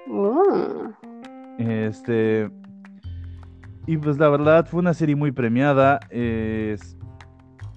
Oh. 0.07 0.91
Este. 1.57 2.51
Y 3.87 3.97
pues 3.97 4.19
la 4.19 4.29
verdad 4.29 4.67
fue 4.67 4.81
una 4.81 4.93
serie 4.93 5.15
muy 5.15 5.31
premiada. 5.31 5.99
Es, 6.11 6.95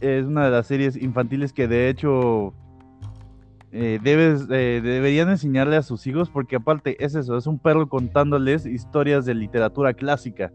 es 0.00 0.25
una 0.25 0.45
de 0.45 0.50
las 0.50 0.67
series 0.67 0.97
infantiles 0.97 1.52
que 1.52 1.69
de 1.69 1.88
hecho 1.88 2.55
eh, 3.73 3.99
debes, 4.02 4.47
eh, 4.50 4.81
deberían 4.83 5.28
enseñarle 5.28 5.76
a 5.76 5.83
sus 5.83 6.07
hijos 6.07 6.31
porque 6.31 6.57
aparte 6.57 7.02
es 7.05 7.14
eso, 7.14 7.37
es 7.37 7.47
un 7.47 7.59
perro 7.59 7.88
contándoles 7.88 8.67
historias 8.67 9.26
de 9.26 9.35
literatura 9.35 9.93
clásica. 9.95 10.52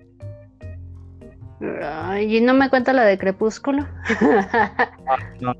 ¿Y 2.19 2.41
no 2.41 2.53
me 2.53 2.69
cuenta 2.69 2.91
la 2.91 3.03
de 3.03 3.17
Crepúsculo? 3.17 3.87
no, 5.39 5.53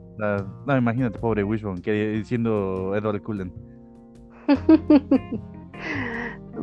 no, 0.65 0.77
imagínate, 0.77 1.17
pobre 1.17 1.43
Wishbone, 1.45 1.81
que 1.81 2.21
siendo 2.25 2.93
Edward 2.95 3.21
Cullen. 3.21 3.53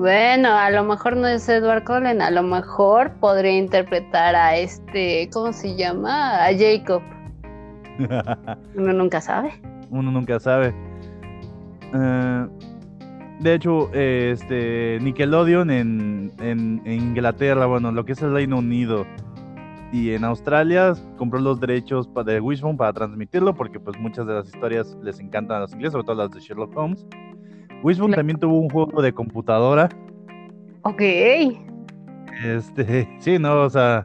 Bueno, 0.00 0.56
a 0.56 0.70
lo 0.70 0.82
mejor 0.82 1.14
no 1.14 1.28
es 1.28 1.46
Edward 1.46 1.84
Cullen, 1.84 2.22
a 2.22 2.30
lo 2.30 2.42
mejor 2.42 3.12
podría 3.20 3.58
interpretar 3.58 4.34
a 4.34 4.56
este, 4.56 5.28
¿cómo 5.30 5.52
se 5.52 5.76
llama? 5.76 6.42
A 6.42 6.48
Jacob. 6.56 7.02
Uno 8.76 8.94
nunca 8.94 9.20
sabe. 9.20 9.52
Uno 9.90 10.10
nunca 10.10 10.40
sabe. 10.40 10.74
Eh, 11.92 12.46
de 13.40 13.54
hecho, 13.54 13.92
este 13.92 14.96
Nickelodeon 15.02 15.70
en, 15.70 16.32
en, 16.38 16.80
Inglaterra, 16.86 17.66
bueno, 17.66 17.92
lo 17.92 18.06
que 18.06 18.12
es 18.12 18.22
el 18.22 18.32
Reino 18.32 18.56
Unido 18.56 19.04
y 19.92 20.12
en 20.12 20.24
Australia 20.24 20.94
compró 21.18 21.40
los 21.40 21.60
derechos 21.60 22.08
de 22.24 22.40
Wishbone 22.40 22.78
para 22.78 22.94
transmitirlo 22.94 23.54
porque 23.54 23.78
pues 23.78 24.00
muchas 24.00 24.26
de 24.26 24.32
las 24.32 24.46
historias 24.46 24.96
les 25.02 25.20
encantan 25.20 25.58
a 25.58 25.60
los 25.60 25.74
ingleses, 25.74 25.92
sobre 25.92 26.06
todo 26.06 26.16
las 26.16 26.30
de 26.30 26.40
Sherlock 26.40 26.74
Holmes. 26.74 27.06
Wishbone 27.82 28.16
también 28.16 28.38
tuvo 28.38 28.60
un 28.60 28.68
juego 28.68 29.02
de 29.02 29.12
computadora. 29.12 29.88
Ok. 30.82 31.02
Este, 32.44 33.08
sí, 33.18 33.38
no, 33.38 33.62
o 33.62 33.70
sea. 33.70 34.04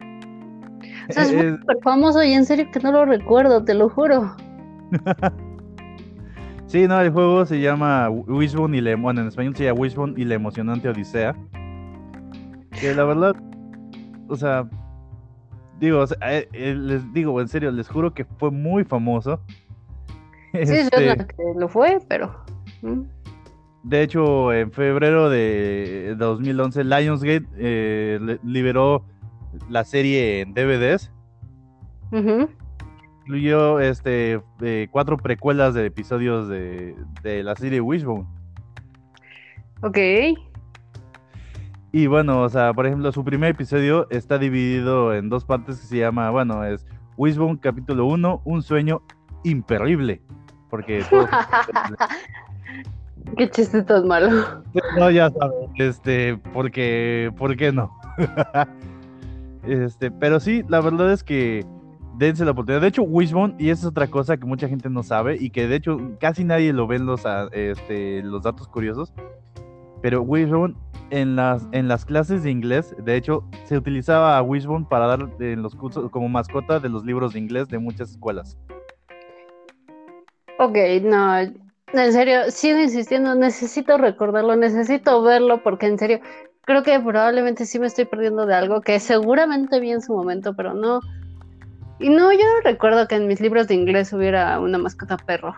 O 1.09 1.13
sea, 1.13 1.23
es 1.23 1.29
súper 1.29 1.77
famoso 1.83 2.23
y 2.23 2.33
en 2.33 2.45
serio 2.45 2.69
que 2.71 2.79
no 2.79 2.91
lo 2.91 3.05
recuerdo, 3.05 3.63
te 3.63 3.73
lo 3.73 3.89
juro. 3.89 4.35
Sí, 6.67 6.87
no, 6.87 6.99
el 6.99 7.11
juego 7.11 7.45
se 7.45 7.61
llama 7.61 8.09
Wishbone 8.09 8.77
y 8.77 8.81
le, 8.81 8.95
bueno, 8.95 9.21
en 9.21 9.27
español 9.27 9.55
se 9.55 9.63
llama 9.63 9.79
Wishbone 9.79 10.13
y 10.17 10.25
la 10.25 10.35
emocionante 10.35 10.89
Odisea. 10.89 11.33
Que 12.71 12.93
la 12.93 13.05
verdad, 13.05 13.35
o 14.27 14.35
sea, 14.35 14.67
digo, 15.79 16.03
eh, 16.21 16.49
eh, 16.51 16.75
les 16.75 17.13
digo, 17.13 17.39
en 17.39 17.47
serio, 17.47 17.71
les 17.71 17.87
juro 17.87 18.13
que 18.13 18.25
fue 18.25 18.51
muy 18.51 18.83
famoso. 18.83 19.39
Sí, 20.51 20.59
este, 20.61 21.15
que 21.15 21.43
lo 21.55 21.69
fue, 21.69 21.99
pero. 22.09 22.43
De 23.85 24.01
hecho, 24.01 24.51
en 24.51 24.71
febrero 24.71 25.29
de 25.29 26.15
2011, 26.17 26.83
Lionsgate 26.85 27.45
eh, 27.55 28.39
liberó 28.43 29.05
la 29.69 29.83
serie 29.83 30.41
en 30.41 30.55
DVDs. 30.55 31.11
Incluyó 32.11 33.79
este, 33.79 34.41
cuatro 34.89 35.17
precuelas 35.17 35.75
de 35.75 35.85
episodios 35.85 36.47
de, 36.47 36.95
de 37.21 37.43
la 37.43 37.55
serie 37.55 37.79
Wishbone. 37.79 38.25
Ok. 39.83 39.99
Y 41.91 42.07
bueno, 42.07 42.41
o 42.41 42.49
sea, 42.49 42.73
por 42.73 42.87
ejemplo, 42.87 43.11
su 43.11 43.23
primer 43.23 43.51
episodio 43.51 44.07
está 44.09 44.39
dividido 44.39 45.13
en 45.13 45.29
dos 45.29 45.45
partes 45.45 45.79
que 45.79 45.85
se 45.85 45.97
llama, 45.99 46.31
bueno, 46.31 46.63
es 46.65 46.87
Wishbone 47.17 47.59
capítulo 47.59 48.07
1, 48.07 48.41
un 48.45 48.63
sueño 48.63 49.03
imperrible. 49.43 50.23
Porque 50.71 51.05
Qué 53.37 53.49
chiste 53.49 53.83
tan 53.83 54.07
malo. 54.07 54.29
No, 54.97 55.09
ya 55.09 55.29
sabes, 55.29 55.69
este, 55.77 56.37
porque, 56.53 57.31
¿por 57.37 57.55
qué 57.57 57.71
no? 57.71 57.91
este, 59.67 60.11
pero 60.11 60.39
sí, 60.39 60.63
la 60.69 60.79
verdad 60.81 61.11
es 61.11 61.23
que 61.23 61.65
dense 62.17 62.45
la 62.45 62.51
oportunidad. 62.51 62.81
De 62.81 62.87
hecho, 62.87 63.03
Wishbone, 63.03 63.55
y 63.59 63.69
esa 63.69 63.81
es 63.81 63.87
otra 63.87 64.07
cosa 64.07 64.37
que 64.37 64.45
mucha 64.45 64.67
gente 64.67 64.89
no 64.89 65.03
sabe 65.03 65.37
y 65.39 65.49
que 65.49 65.67
de 65.67 65.75
hecho 65.75 65.99
casi 66.19 66.43
nadie 66.43 66.71
lo 66.71 66.87
ve 66.87 66.97
en 66.97 67.05
los, 67.05 67.23
este, 67.51 68.23
los 68.23 68.43
datos 68.43 68.67
curiosos. 68.67 69.13
Pero 70.01 70.21
Wishbone 70.21 70.75
en 71.09 71.35
las, 71.35 71.67
en 71.71 71.87
las 71.87 72.05
clases 72.05 72.43
de 72.43 72.51
inglés, 72.51 72.95
de 73.03 73.15
hecho, 73.15 73.43
se 73.65 73.77
utilizaba 73.77 74.37
a 74.37 74.41
Wishbone 74.41 74.85
para 74.89 75.07
dar 75.07 75.29
en 75.39 75.61
los 75.61 75.75
cursos 75.75 76.09
como 76.09 76.29
mascota 76.29 76.79
de 76.79 76.89
los 76.89 77.03
libros 77.05 77.33
de 77.33 77.39
inglés 77.39 77.67
de 77.67 77.79
muchas 77.79 78.11
escuelas. 78.11 78.57
Ok, 80.57 80.77
no, 81.03 81.64
en 82.01 82.13
serio, 82.13 82.51
sigo 82.51 82.79
insistiendo, 82.79 83.35
necesito 83.35 83.97
recordarlo, 83.97 84.55
necesito 84.55 85.21
verlo, 85.21 85.63
porque 85.63 85.87
en 85.87 85.97
serio, 85.97 86.19
creo 86.61 86.83
que 86.83 86.99
probablemente 86.99 87.65
sí 87.65 87.79
me 87.79 87.87
estoy 87.87 88.05
perdiendo 88.05 88.45
de 88.45 88.55
algo 88.55 88.81
que 88.81 88.99
seguramente 88.99 89.79
vi 89.79 89.91
en 89.91 90.01
su 90.01 90.13
momento, 90.13 90.55
pero 90.55 90.73
no. 90.73 91.01
Y 91.99 92.09
no, 92.09 92.31
yo 92.31 92.39
no 92.39 92.61
recuerdo 92.63 93.07
que 93.07 93.15
en 93.15 93.27
mis 93.27 93.39
libros 93.39 93.67
de 93.67 93.75
inglés 93.75 94.11
hubiera 94.11 94.59
una 94.59 94.77
mascota 94.77 95.17
perro. 95.17 95.55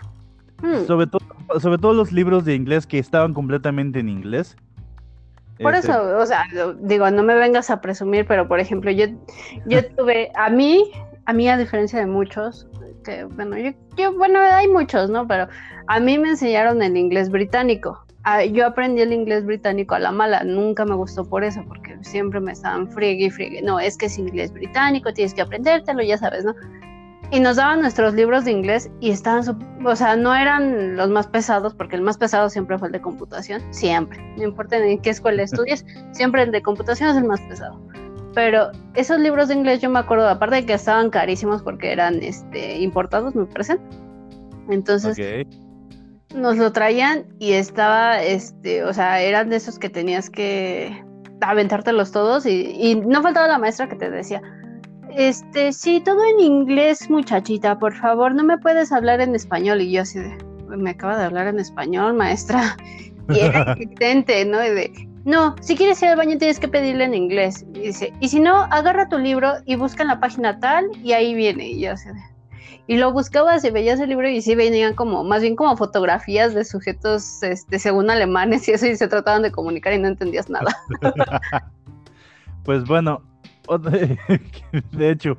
Hmm. 0.62 0.86
Sobre, 0.86 1.08
todo, 1.08 1.22
sobre 1.60 1.77
todo 1.77 1.94
los 1.94 2.12
libros 2.12 2.46
de 2.46 2.56
inglés 2.56 2.88
que 2.88 3.00
estaban 3.00 3.34
completamente 3.34 4.00
en 4.00 4.10
inglés 4.10 4.56
por 5.62 5.74
eso, 5.74 5.91
este 5.91 6.13
o 6.13 6.25
sea, 6.25 6.46
digo, 6.79 7.10
no 7.10 7.24
me 7.24 7.36
vengas 7.36 7.70
a 7.70 7.82
presumir, 7.82 8.25
pero 8.27 8.48
por 8.48 8.60
ejemplo, 8.60 8.91
yo, 8.91 9.08
yo 9.65 9.86
tuve, 9.96 10.32
a 10.36 10.50
mí, 10.50 10.91
a 11.25 11.34
mí 11.34 11.50
a 11.50 11.58
diferencia 11.58 12.00
de 12.00 12.06
muchos, 12.06 12.67
bueno, 13.36 13.58
yo, 13.98 14.14
bueno, 14.18 14.40
hay 14.40 14.68
muchos, 14.68 15.10
¿no? 15.10 15.28
Pero 15.28 15.48
a 15.88 16.00
mí 16.00 16.18
me 16.18 16.30
enseñaron 16.30 16.82
el 16.82 16.98
inglés 16.98 17.30
británico. 17.30 18.04
Ah, 18.24 18.44
yo 18.44 18.66
aprendí 18.66 19.02
el 19.02 19.14
inglés 19.14 19.46
británico 19.46 19.96
a 19.96 20.00
la 20.00 20.12
mala, 20.12 20.44
nunca 20.44 20.84
me 20.86 20.96
gustó 20.96 21.28
por 21.28 21.44
eso, 21.44 21.64
porque 21.68 21.98
siempre 22.02 22.42
me 22.42 22.52
estaban 22.52 22.92
friegue 22.92 23.26
y 23.26 23.30
friegue. 23.30 23.62
No, 23.62 23.80
es 23.80 23.98
que 23.98 24.08
es 24.08 24.18
inglés 24.18 24.52
británico, 24.52 25.14
tienes 25.14 25.34
que 25.34 25.42
aprendértelo, 25.42 26.04
ya 26.04 26.18
sabes, 26.18 26.44
¿no? 26.44 26.54
y 27.32 27.40
nos 27.40 27.58
daban 27.58 27.82
nuestros 27.82 28.14
libros 28.14 28.46
de 28.46 28.52
inglés 28.52 28.90
y 29.02 29.12
estaban, 29.12 29.44
o 29.86 29.96
sea, 29.96 30.16
no 30.16 30.34
eran 30.34 30.96
los 30.96 31.10
más 31.10 31.28
pesados, 31.28 31.74
porque 31.74 31.96
el 31.96 32.02
más 32.02 32.18
pesado 32.18 32.50
siempre 32.50 32.78
fue 32.78 32.88
el 32.88 32.94
de 32.94 33.02
computación, 33.02 33.62
siempre, 33.74 34.20
no 34.38 34.44
importa 34.44 34.78
en 34.78 35.02
qué 35.02 35.10
escuela 35.10 35.44
estudies, 35.44 35.86
siempre 36.12 36.44
el 36.44 36.52
de 36.52 36.62
computación 36.62 37.10
es 37.10 37.18
el 37.18 37.26
más 37.26 37.42
pesado. 37.42 37.82
Pero 38.38 38.70
esos 38.94 39.20
libros 39.20 39.48
de 39.48 39.56
inglés 39.56 39.82
yo 39.82 39.89
me 39.89 39.98
acuerdo, 39.98 40.29
aparte 40.29 40.58
de 40.58 40.65
que 40.67 40.73
estaban 40.73 41.10
carísimos 41.10 41.63
porque 41.63 41.91
eran 41.91 42.21
este, 42.21 42.78
importados, 42.78 43.34
me 43.34 43.47
parecen. 43.47 43.80
Entonces, 44.69 45.17
nos 46.36 46.56
lo 46.56 46.71
traían 46.71 47.26
y 47.39 47.54
estaba, 47.54 48.21
este, 48.21 48.84
o 48.84 48.93
sea, 48.93 49.21
eran 49.23 49.50
de 49.50 49.56
esos 49.56 49.80
que 49.80 49.89
tenías 49.89 50.30
que 50.30 51.04
aventártelos 51.41 52.12
todos 52.12 52.45
y, 52.45 52.76
y 52.80 52.93
no 52.97 53.23
faltaba 53.23 53.47
la 53.47 53.58
maestra 53.58 53.89
que 53.89 53.95
te 53.95 54.12
decía, 54.12 54.39
este, 55.15 55.73
sí, 55.73 56.00
todo 56.06 56.23
en 56.23 56.39
inglés, 56.39 57.10
muchachita, 57.10 57.80
por 57.80 57.95
favor, 57.95 58.36
no 58.36 58.43
me 58.43 58.60
puedes 58.60 58.91
hablar 58.91 59.19
en 59.19 59.34
español. 59.34 59.82
Y 59.82 59.93
yo 59.93 60.04
así 60.04 60.19
de, 60.19 60.38
me 60.78 60.91
acaba 60.91 61.17
de 61.17 61.26
hablar 61.26 61.47
en 61.47 61.58
español, 61.58 62.13
maestra. 62.13 62.78
Y 63.30 63.39
era 63.39 63.76
insistente, 63.78 64.45
¿no? 64.45 64.63
Y 64.63 64.69
de, 64.69 65.07
no, 65.28 65.56
si 65.60 65.76
quieres 65.76 66.02
ir 66.02 66.08
al 66.08 66.16
baño 66.16 66.38
tienes 66.38 66.60
que 66.60 66.70
pedirle 66.70 67.04
en 67.04 67.13
inglés. 67.13 67.66
Y 67.74 67.80
dice, 67.82 68.13
y 68.22 68.30
si 68.30 68.40
no, 68.40 68.63
agarra 68.72 69.10
tu 69.10 69.18
libro 69.18 69.56
y 69.66 69.76
busca 69.76 70.02
en 70.02 70.08
la 70.08 70.22
página 70.22 70.60
tal 70.60 70.86
y 71.04 71.12
ahí 71.12 71.36
viene. 71.36 71.68
Y 71.68 71.82
yo 71.82 71.92
y 72.88 72.96
lo 72.96 73.12
buscabas 73.12 73.66
y 73.66 73.70
veías 73.70 74.00
el 74.00 74.08
libro 74.08 74.30
y 74.30 74.42
sí 74.42 74.56
venían 74.56 74.94
como, 74.94 75.26
más 75.26 75.42
bien 75.42 75.58
como 75.58 75.76
fotografías 75.76 76.54
de 76.54 76.63
sujetos, 76.63 77.44
este, 77.44 77.78
según 77.78 78.10
alemanes 78.10 78.66
y 78.70 78.72
eso, 78.72 78.88
y 78.88 78.96
se 78.96 79.10
trataban 79.10 79.42
de 79.42 79.52
comunicar 79.52 79.92
y 79.92 80.00
no 80.00 80.08
entendías 80.08 80.50
nada. 80.50 80.74
pues 82.63 82.86
bueno, 82.86 83.22
de 84.92 85.10
hecho. 85.10 85.38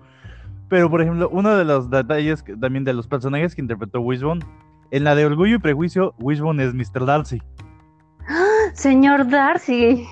Pero, 0.69 0.91
por 0.91 1.01
ejemplo, 1.01 1.31
uno 1.33 1.57
de 1.57 1.65
los 1.65 1.89
detalles 1.89 2.45
también 2.61 2.85
de 2.85 2.93
los 2.93 3.07
personajes 3.07 3.55
que 3.55 3.63
interpretó 3.63 4.03
Wishbone, 4.03 4.45
en 4.91 5.05
la 5.05 5.15
de 5.15 5.25
Orgullo 5.25 5.57
y 5.57 5.59
Prejuicio, 5.59 6.15
Wishbone 6.19 6.63
es 6.63 6.75
Mr. 6.75 7.07
Darcy. 7.07 7.41
Señor 8.75 9.29
Darcy. 9.29 10.07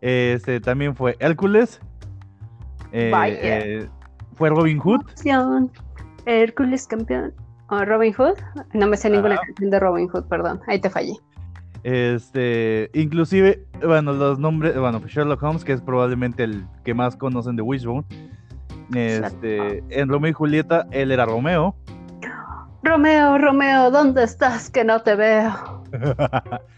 Este 0.00 0.60
también 0.60 0.94
fue 0.94 1.16
Hércules. 1.20 1.80
Eh, 2.92 3.10
eh, 3.14 3.88
fue 4.36 4.50
Robin 4.50 4.78
Hood. 4.78 5.02
Hércules 6.26 6.86
campeón. 6.86 7.32
Oh, 7.70 7.84
Robin 7.84 8.12
Hood. 8.12 8.36
No 8.72 8.86
me 8.86 8.96
sé 8.96 9.10
ninguna 9.10 9.36
canción 9.36 9.70
de 9.70 9.80
Robin 9.80 10.08
Hood, 10.08 10.24
perdón. 10.24 10.60
Ahí 10.66 10.80
te 10.80 10.90
fallé. 10.90 11.14
Este, 11.82 12.90
inclusive, 12.94 13.66
bueno, 13.84 14.12
los 14.12 14.38
nombres, 14.38 14.78
bueno, 14.78 15.00
Sherlock 15.06 15.42
Holmes, 15.42 15.64
que 15.64 15.72
es 15.72 15.82
probablemente 15.82 16.44
el 16.44 16.66
que 16.84 16.94
más 16.94 17.16
conocen 17.16 17.56
de 17.56 17.62
Wishbone. 17.62 18.04
Este, 18.94 19.82
en 19.88 20.08
Romeo 20.08 20.30
y 20.30 20.34
Julieta, 20.34 20.86
él 20.90 21.10
era 21.10 21.26
Romeo. 21.26 21.74
Romeo, 22.82 23.38
Romeo, 23.38 23.90
¿dónde 23.90 24.24
estás? 24.24 24.70
Que 24.70 24.84
no 24.84 25.00
te 25.00 25.14
veo. 25.14 25.82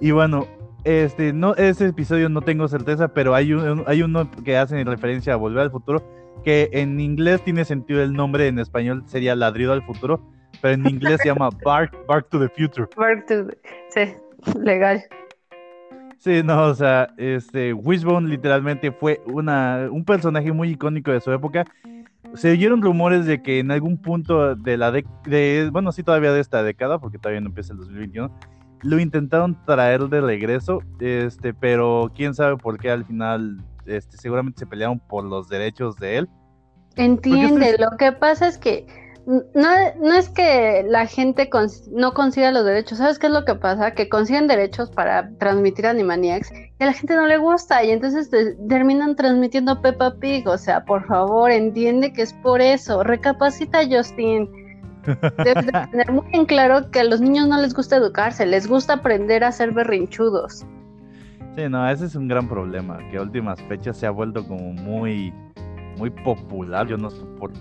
y 0.00 0.10
bueno, 0.12 0.46
este, 0.84 1.32
no, 1.32 1.54
ese 1.56 1.88
episodio 1.88 2.28
no 2.28 2.40
tengo 2.40 2.66
certeza, 2.68 3.08
pero 3.08 3.34
hay, 3.34 3.52
hay 3.86 4.02
uno 4.02 4.30
que 4.44 4.56
hace 4.56 4.82
referencia 4.84 5.34
a 5.34 5.36
Volver 5.36 5.62
al 5.62 5.70
Futuro, 5.70 6.02
que 6.44 6.70
en 6.72 7.00
inglés 7.00 7.42
tiene 7.44 7.64
sentido 7.64 8.02
el 8.02 8.12
nombre, 8.12 8.48
en 8.48 8.58
español 8.58 9.02
sería 9.06 9.34
Ladrido 9.34 9.72
al 9.72 9.82
Futuro, 9.82 10.20
pero 10.62 10.74
en 10.74 10.88
inglés 10.88 11.20
se 11.22 11.28
llama 11.28 11.50
Bark, 11.64 11.94
Bark 12.06 12.28
to 12.30 12.40
the 12.40 12.48
Future. 12.48 12.88
Bark 12.96 13.26
to 13.26 13.46
the... 13.46 13.58
Sí. 13.90 14.14
Legal. 14.58 15.02
Sí, 16.18 16.42
no, 16.44 16.64
o 16.64 16.74
sea, 16.74 17.14
este, 17.16 17.72
Wishbone 17.72 18.28
literalmente 18.28 18.92
fue 18.92 19.22
una, 19.26 19.88
un 19.90 20.04
personaje 20.04 20.52
muy 20.52 20.70
icónico 20.70 21.10
de 21.10 21.20
su 21.20 21.32
época. 21.32 21.64
Se 22.34 22.50
oyeron 22.50 22.82
rumores 22.82 23.24
de 23.24 23.42
que 23.42 23.58
en 23.58 23.70
algún 23.70 23.96
punto 23.96 24.54
de 24.54 24.76
la 24.76 24.92
de, 24.92 25.70
bueno, 25.72 25.92
sí, 25.92 26.02
todavía 26.02 26.32
de 26.32 26.40
esta 26.40 26.62
década, 26.62 26.98
porque 26.98 27.18
todavía 27.18 27.40
no 27.40 27.48
empieza 27.48 27.72
el 27.72 27.78
2021, 27.78 28.30
lo 28.82 28.98
intentaron 28.98 29.56
traer 29.64 30.08
de 30.08 30.20
regreso, 30.20 30.82
este, 31.00 31.54
pero 31.54 32.10
quién 32.14 32.34
sabe 32.34 32.56
por 32.56 32.78
qué 32.78 32.90
al 32.90 33.04
final, 33.04 33.62
este, 33.86 34.16
seguramente 34.16 34.60
se 34.60 34.66
pelearon 34.66 34.98
por 34.98 35.24
los 35.24 35.48
derechos 35.48 35.96
de 35.96 36.18
él. 36.18 36.28
Entiende, 36.96 37.76
lo 37.78 37.96
que 37.96 38.12
pasa 38.12 38.48
es 38.48 38.58
que 38.58 38.86
no, 39.26 39.68
no 40.00 40.14
es 40.14 40.28
que 40.28 40.84
la 40.88 41.06
gente 41.06 41.48
no 41.92 42.14
consiga 42.14 42.50
los 42.50 42.64
derechos, 42.64 42.98
¿sabes 42.98 43.18
qué 43.18 43.26
es 43.26 43.32
lo 43.32 43.44
que 43.44 43.54
pasa? 43.54 43.92
Que 43.92 44.08
consiguen 44.08 44.48
derechos 44.48 44.90
para 44.90 45.30
transmitir 45.38 45.86
Animaniacs 45.86 46.50
y 46.52 46.82
a 46.82 46.86
la 46.86 46.92
gente 46.92 47.14
no 47.14 47.26
le 47.26 47.36
gusta 47.36 47.84
y 47.84 47.90
entonces 47.90 48.30
terminan 48.68 49.14
transmitiendo 49.16 49.80
Peppa 49.80 50.16
Pig, 50.16 50.48
o 50.48 50.58
sea, 50.58 50.84
por 50.84 51.06
favor, 51.06 51.50
entiende 51.50 52.12
que 52.12 52.22
es 52.22 52.32
por 52.34 52.60
eso, 52.60 53.02
recapacita 53.02 53.80
Justin. 53.88 54.48
Debes 55.44 55.66
tener 55.90 56.12
muy 56.12 56.26
en 56.32 56.46
claro 56.46 56.90
que 56.90 57.00
a 57.00 57.04
los 57.04 57.20
niños 57.20 57.48
no 57.48 57.60
les 57.60 57.74
gusta 57.74 57.96
educarse, 57.96 58.46
les 58.46 58.66
gusta 58.66 58.94
aprender 58.94 59.44
a 59.44 59.52
ser 59.52 59.72
berrinchudos. 59.72 60.64
Sí, 61.56 61.68
no, 61.68 61.88
ese 61.88 62.06
es 62.06 62.14
un 62.14 62.28
gran 62.28 62.48
problema, 62.48 62.98
que 63.10 63.18
a 63.18 63.22
últimas 63.22 63.60
fechas 63.62 63.96
se 63.96 64.06
ha 64.06 64.10
vuelto 64.10 64.46
como 64.46 64.72
muy, 64.72 65.32
muy 65.98 66.10
popular, 66.10 66.86
yo 66.86 66.96
no 66.96 67.10
soporto 67.10 67.58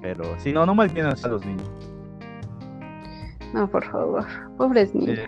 pero 0.00 0.24
si 0.38 0.52
no, 0.52 0.64
no 0.66 0.74
maltienes 0.74 1.24
a 1.24 1.28
los 1.28 1.44
niños. 1.44 1.68
No, 3.52 3.68
por 3.68 3.84
favor, 3.84 4.24
pobres 4.56 4.94
niños. 4.94 5.18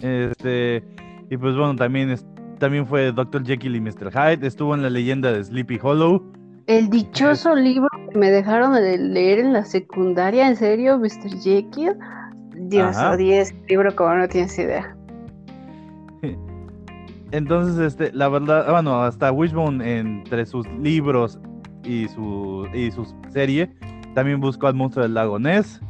este, 0.00 0.82
y 1.30 1.36
pues 1.36 1.56
bueno, 1.56 1.76
también, 1.76 2.10
es, 2.10 2.26
también 2.58 2.86
fue 2.86 3.12
Dr. 3.12 3.44
Jekyll 3.44 3.76
y 3.76 3.80
Mr. 3.80 4.10
Hyde, 4.10 4.46
estuvo 4.46 4.74
en 4.74 4.82
la 4.82 4.90
leyenda 4.90 5.32
de 5.32 5.44
Sleepy 5.44 5.78
Hollow. 5.82 6.32
El 6.68 6.90
dichoso 6.90 7.54
libro 7.54 7.88
que 8.10 8.18
me 8.18 8.30
dejaron 8.30 8.74
de 8.74 8.98
leer 8.98 9.38
en 9.38 9.54
la 9.54 9.64
secundaria, 9.64 10.46
¿en 10.46 10.54
serio, 10.54 10.98
Mr. 10.98 11.40
Jekyll? 11.40 11.96
Dios, 12.54 12.94
odié 12.98 13.40
ese 13.40 13.54
libro 13.68 13.96
como 13.96 14.14
no 14.14 14.28
tienes 14.28 14.58
idea. 14.58 14.94
Entonces, 17.30 17.78
este, 17.78 18.12
la 18.12 18.28
verdad, 18.28 18.66
ah, 18.68 18.72
bueno, 18.72 19.02
hasta 19.02 19.32
Wishbone 19.32 19.98
entre 19.98 20.44
sus 20.44 20.68
libros 20.78 21.40
y 21.84 22.06
su, 22.08 22.68
y 22.74 22.90
su 22.90 23.06
serie, 23.30 23.74
también 24.14 24.38
buscó 24.38 24.66
al 24.66 24.74
monstruo 24.74 25.04
del 25.04 25.14
lago 25.14 25.38
Ness. 25.38 25.80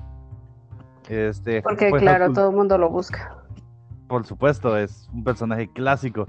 Este, 1.08 1.60
Porque 1.60 1.90
claro, 1.90 2.32
todo 2.32 2.50
el 2.50 2.56
mundo 2.56 2.78
lo 2.78 2.88
busca. 2.88 3.36
Por 4.06 4.24
supuesto, 4.24 4.76
es 4.76 5.08
un 5.12 5.24
personaje 5.24 5.68
clásico. 5.72 6.24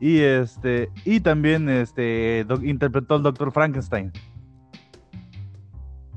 Y 0.00 0.20
este, 0.20 0.90
y 1.04 1.20
también 1.20 1.68
este 1.68 2.46
interpretó 2.62 3.16
al 3.16 3.22
Doctor 3.22 3.50
Frankenstein. 3.52 4.12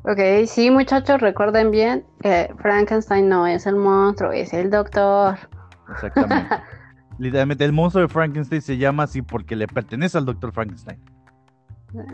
Ok, 0.04 0.20
sí, 0.48 0.72
muchachos, 0.72 1.22
recuerden 1.22 1.70
bien 1.70 2.04
que 2.22 2.52
Frankenstein 2.60 3.30
no 3.30 3.46
es 3.46 3.67
el 3.67 3.76
monstruo, 3.76 4.32
es 4.32 4.52
el 4.54 4.72
doctor. 4.72 5.38
Exactamente. 5.91 6.56
Literalmente, 7.20 7.65
el 7.65 7.72
monstruo 7.72 8.02
de 8.02 8.08
Frankenstein 8.08 8.62
se 8.63 8.78
llama 8.78 9.04
así 9.04 9.22
porque 9.22 9.56
le 9.56 9.67
pertenece 9.67 10.17
al 10.17 10.26
doctor 10.26 10.52
Frankenstein. 10.52 11.00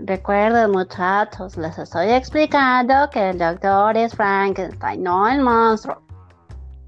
Recuerden, 0.06 0.72
muchachos, 0.72 1.56
les 1.56 1.78
estoy 1.78 2.10
explicando 2.10 3.10
que 3.12 3.30
el 3.30 3.38
doctor 3.38 3.96
es 3.96 4.14
Frankenstein, 4.14 5.04
no 5.04 5.28
el 5.30 5.42
monstruo. 5.42 6.02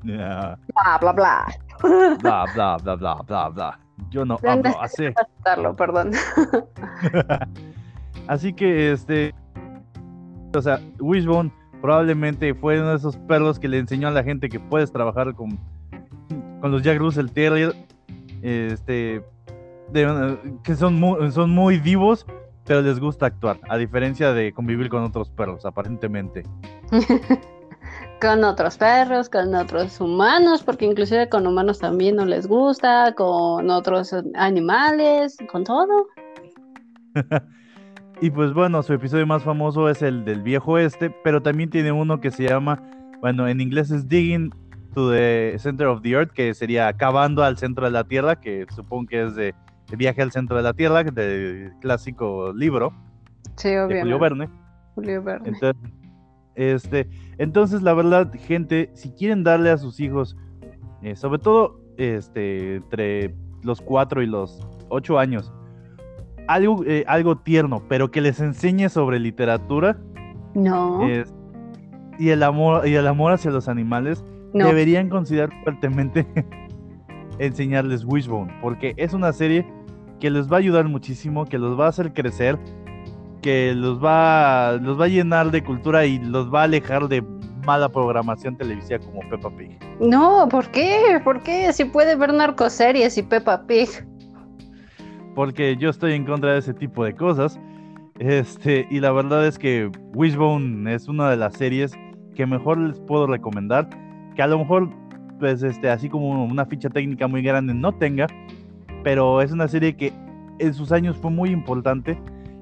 Bla, 0.03 0.57
bla, 0.99 1.11
bla. 1.13 1.45
Bla, 1.81 2.45
bla, 2.53 2.77
bla, 2.77 2.95
bla, 2.95 3.15
bla, 3.25 3.49
bla. 3.49 3.79
Yo 4.09 4.25
no 4.25 4.39
hablo 4.47 4.81
así. 4.81 5.05
perdón. 5.77 6.11
así 8.27 8.53
que, 8.53 8.91
este, 8.91 9.33
o 10.55 10.61
sea, 10.61 10.79
Wishbone 10.99 11.51
probablemente 11.81 12.53
fue 12.53 12.79
uno 12.79 12.89
de 12.89 12.97
esos 12.97 13.17
perros 13.17 13.59
que 13.59 13.67
le 13.67 13.77
enseñó 13.77 14.07
a 14.07 14.11
la 14.11 14.23
gente 14.23 14.49
que 14.49 14.59
puedes 14.59 14.91
trabajar 14.91 15.33
con, 15.33 15.57
con 16.61 16.71
los 16.71 16.81
Jack 16.83 16.99
Russell 16.99 17.27
Terrier, 17.27 17.73
este, 18.41 19.23
que 20.63 20.75
son 20.75 20.95
muy, 20.95 21.31
son 21.31 21.51
muy 21.51 21.79
vivos, 21.79 22.25
pero 22.65 22.81
les 22.81 22.99
gusta 22.99 23.25
actuar, 23.25 23.59
a 23.69 23.77
diferencia 23.77 24.33
de 24.33 24.53
convivir 24.53 24.89
con 24.89 25.03
otros 25.03 25.29
perros, 25.29 25.65
aparentemente. 25.65 26.43
con 28.19 28.43
otros 28.43 28.77
perros, 28.77 29.29
con 29.29 29.55
otros 29.55 29.99
humanos, 30.01 30.63
porque 30.63 30.85
inclusive 30.85 31.29
con 31.29 31.47
humanos 31.47 31.79
también 31.79 32.15
no 32.15 32.25
les 32.25 32.47
gusta, 32.47 33.13
con 33.15 33.69
otros 33.69 34.13
animales, 34.35 35.37
con 35.51 35.63
todo. 35.63 36.07
Y 38.21 38.31
pues 38.31 38.53
bueno, 38.53 38.83
su 38.83 38.91
episodio 38.91 39.25
más 39.25 39.43
famoso 39.43 39.87
es 39.87 40.01
el 40.01 40.25
del 40.25 40.41
viejo 40.41 40.77
este, 40.77 41.09
pero 41.23 41.41
también 41.41 41.69
tiene 41.69 41.93
uno 41.93 42.19
que 42.19 42.31
se 42.31 42.49
llama, 42.49 42.83
bueno, 43.21 43.47
en 43.47 43.61
inglés 43.61 43.91
es 43.91 44.09
Digging 44.09 44.53
to 44.93 45.09
the 45.09 45.55
Center 45.57 45.87
of 45.87 46.01
the 46.01 46.09
Earth, 46.09 46.31
que 46.31 46.53
sería 46.53 46.91
cavando 46.91 47.45
al 47.45 47.57
centro 47.57 47.85
de 47.85 47.91
la 47.91 48.03
Tierra, 48.03 48.41
que 48.41 48.65
supongo 48.75 49.07
que 49.07 49.23
es 49.23 49.35
de, 49.35 49.55
viaje 49.97 50.21
al 50.21 50.33
centro 50.33 50.57
de 50.57 50.63
la 50.63 50.73
Tierra, 50.73 51.03
del 51.03 51.71
clásico 51.79 52.51
libro. 52.53 52.91
Sí, 53.55 53.69
obviamente. 53.69 54.01
Julio 54.01 54.19
Verne. 54.19 54.49
Julio 54.95 55.23
Verne. 55.23 55.49
Entonces, 55.49 55.81
este, 56.59 57.07
entonces, 57.37 57.81
la 57.81 57.93
verdad, 57.93 58.33
gente, 58.33 58.89
si 58.93 59.11
quieren 59.11 59.45
darle 59.45 59.69
a 59.69 59.77
sus 59.77 60.01
hijos, 60.01 60.35
eh, 61.01 61.15
sobre 61.15 61.39
todo 61.39 61.79
este, 61.95 62.75
entre 62.75 63.33
los 63.63 63.79
4 63.79 64.21
y 64.21 64.25
los 64.25 64.67
8 64.89 65.19
años, 65.19 65.53
algo, 66.49 66.83
eh, 66.85 67.05
algo 67.07 67.37
tierno, 67.37 67.83
pero 67.87 68.11
que 68.11 68.19
les 68.19 68.41
enseñe 68.41 68.89
sobre 68.89 69.19
literatura. 69.19 69.97
No. 70.53 71.07
y 72.17 72.29
el 72.29 72.43
amor, 72.43 72.85
y 72.85 72.95
el 72.95 73.07
amor 73.07 73.31
hacia 73.31 73.51
los 73.51 73.69
animales, 73.69 74.25
deberían 74.51 75.07
considerar 75.07 75.51
fuertemente 75.63 76.27
enseñarles 77.39 78.03
Wishbone, 78.03 78.51
porque 78.61 78.95
es 78.97 79.13
una 79.13 79.31
serie 79.31 79.65
que 80.19 80.29
les 80.29 80.51
va 80.51 80.57
a 80.57 80.59
ayudar 80.59 80.89
muchísimo, 80.89 81.45
que 81.45 81.57
los 81.57 81.79
va 81.79 81.85
a 81.85 81.89
hacer 81.89 82.13
crecer, 82.13 82.59
que 83.41 83.73
los 83.75 84.03
va, 84.03 84.73
los 84.81 84.99
va 84.99 85.05
a 85.05 85.09
llenar 85.09 85.51
de 85.51 85.63
cultura 85.63 86.05
y 86.05 86.19
los 86.19 86.53
va 86.53 86.61
a 86.61 86.63
alejar 86.63 87.07
de 87.07 87.23
mala 87.65 87.89
programación 87.89 88.57
televisiva 88.57 88.99
como 88.99 89.21
Peppa 89.29 89.49
Pig. 89.55 89.77
No, 89.99 90.47
¿por 90.49 90.69
qué? 90.71 91.21
¿Por 91.23 91.41
qué? 91.43 91.71
Si 91.73 91.85
puede 91.85 92.15
ver 92.15 92.33
narcoseries 92.33 93.17
y 93.17 93.23
Peppa 93.23 93.65
Pig 93.67 93.89
porque 95.39 95.77
yo 95.77 95.89
estoy 95.89 96.15
en 96.15 96.25
contra 96.25 96.51
de 96.51 96.59
ese 96.59 96.73
tipo 96.73 97.05
de 97.05 97.15
cosas. 97.15 97.57
Este, 98.19 98.85
y 98.89 98.99
la 98.99 99.13
verdad 99.13 99.47
es 99.47 99.57
que 99.57 99.89
Wishbone 100.13 100.93
es 100.93 101.07
una 101.07 101.29
de 101.29 101.37
las 101.37 101.53
series 101.53 101.93
que 102.35 102.45
mejor 102.45 102.77
les 102.77 102.99
puedo 102.99 103.25
recomendar, 103.25 103.89
que 104.35 104.41
a 104.41 104.47
lo 104.47 104.59
mejor, 104.59 104.89
pues, 105.39 105.63
este, 105.63 105.89
así 105.89 106.09
como 106.09 106.43
una 106.43 106.65
ficha 106.65 106.89
técnica 106.89 107.27
muy 107.29 107.41
grande 107.41 107.73
no 107.73 107.93
tenga, 107.93 108.27
pero 109.05 109.41
es 109.41 109.53
una 109.53 109.69
serie 109.69 109.95
que 109.95 110.11
en 110.59 110.73
sus 110.73 110.91
años 110.91 111.15
fue 111.15 111.31
muy 111.31 111.51
importante, 111.51 112.17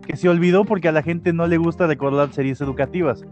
que 0.08 0.16
se 0.16 0.30
olvidó 0.30 0.64
porque 0.64 0.88
a 0.88 0.92
la 0.92 1.04
gente 1.04 1.34
no 1.34 1.46
le 1.48 1.58
gusta 1.58 1.86
recordar 1.86 2.32
series 2.32 2.62
educativas. 2.62 3.24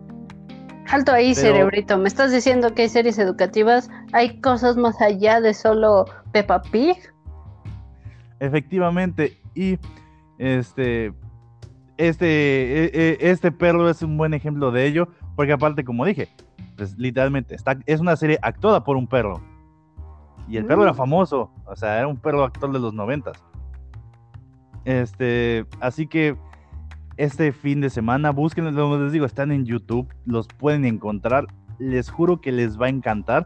Alto 0.91 1.13
ahí, 1.13 1.33
cerebrito. 1.33 1.97
¿Me 1.97 2.07
estás 2.07 2.31
diciendo 2.31 2.75
que 2.75 2.83
hay 2.83 2.89
series 2.89 3.17
educativas? 3.17 3.89
¿Hay 4.11 4.39
cosas 4.41 4.75
más 4.75 5.01
allá 5.01 5.41
de 5.41 5.53
solo 5.53 6.05
Peppa 6.31 6.61
Pig? 6.61 6.97
Efectivamente, 8.39 9.37
y 9.55 9.79
este, 10.37 11.13
este, 11.97 12.85
e, 12.85 12.91
e, 12.93 13.17
este 13.21 13.51
perro 13.51 13.89
es 13.89 14.03
un 14.03 14.17
buen 14.17 14.33
ejemplo 14.33 14.71
de 14.71 14.85
ello, 14.85 15.07
porque 15.35 15.53
aparte, 15.53 15.85
como 15.85 16.05
dije, 16.05 16.27
pues 16.75 16.97
literalmente 16.97 17.55
está, 17.55 17.79
es 17.85 18.01
una 18.01 18.15
serie 18.17 18.37
actuada 18.41 18.83
por 18.83 18.97
un 18.97 19.07
perro. 19.07 19.41
Y 20.47 20.57
el 20.57 20.65
perro 20.65 20.83
era 20.83 20.91
mm. 20.91 20.97
famoso, 20.97 21.51
o 21.65 21.75
sea, 21.75 21.97
era 21.97 22.07
un 22.07 22.17
perro 22.17 22.43
actor 22.43 22.71
de 22.71 22.79
los 22.79 22.93
noventas. 22.93 23.41
Este, 24.83 25.65
así 25.79 26.05
que 26.05 26.35
este 27.17 27.51
fin 27.51 27.81
de 27.81 27.89
semana, 27.89 28.31
busquen, 28.31 28.65
les 28.65 29.11
digo, 29.11 29.25
están 29.25 29.51
en 29.51 29.65
YouTube, 29.65 30.07
los 30.25 30.47
pueden 30.47 30.85
encontrar. 30.85 31.47
Les 31.79 32.09
juro 32.09 32.41
que 32.41 32.51
les 32.51 32.79
va 32.79 32.87
a 32.87 32.89
encantar. 32.89 33.45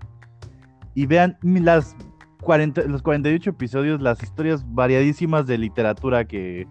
Y 0.95 1.05
vean 1.05 1.38
las 1.43 1.95
los 2.88 3.01
48 3.01 3.49
episodios, 3.49 4.01
las 4.01 4.23
historias 4.23 4.63
variadísimas 4.73 5.45
de 5.45 5.58
literatura 5.58 6.25
que, 6.25 6.67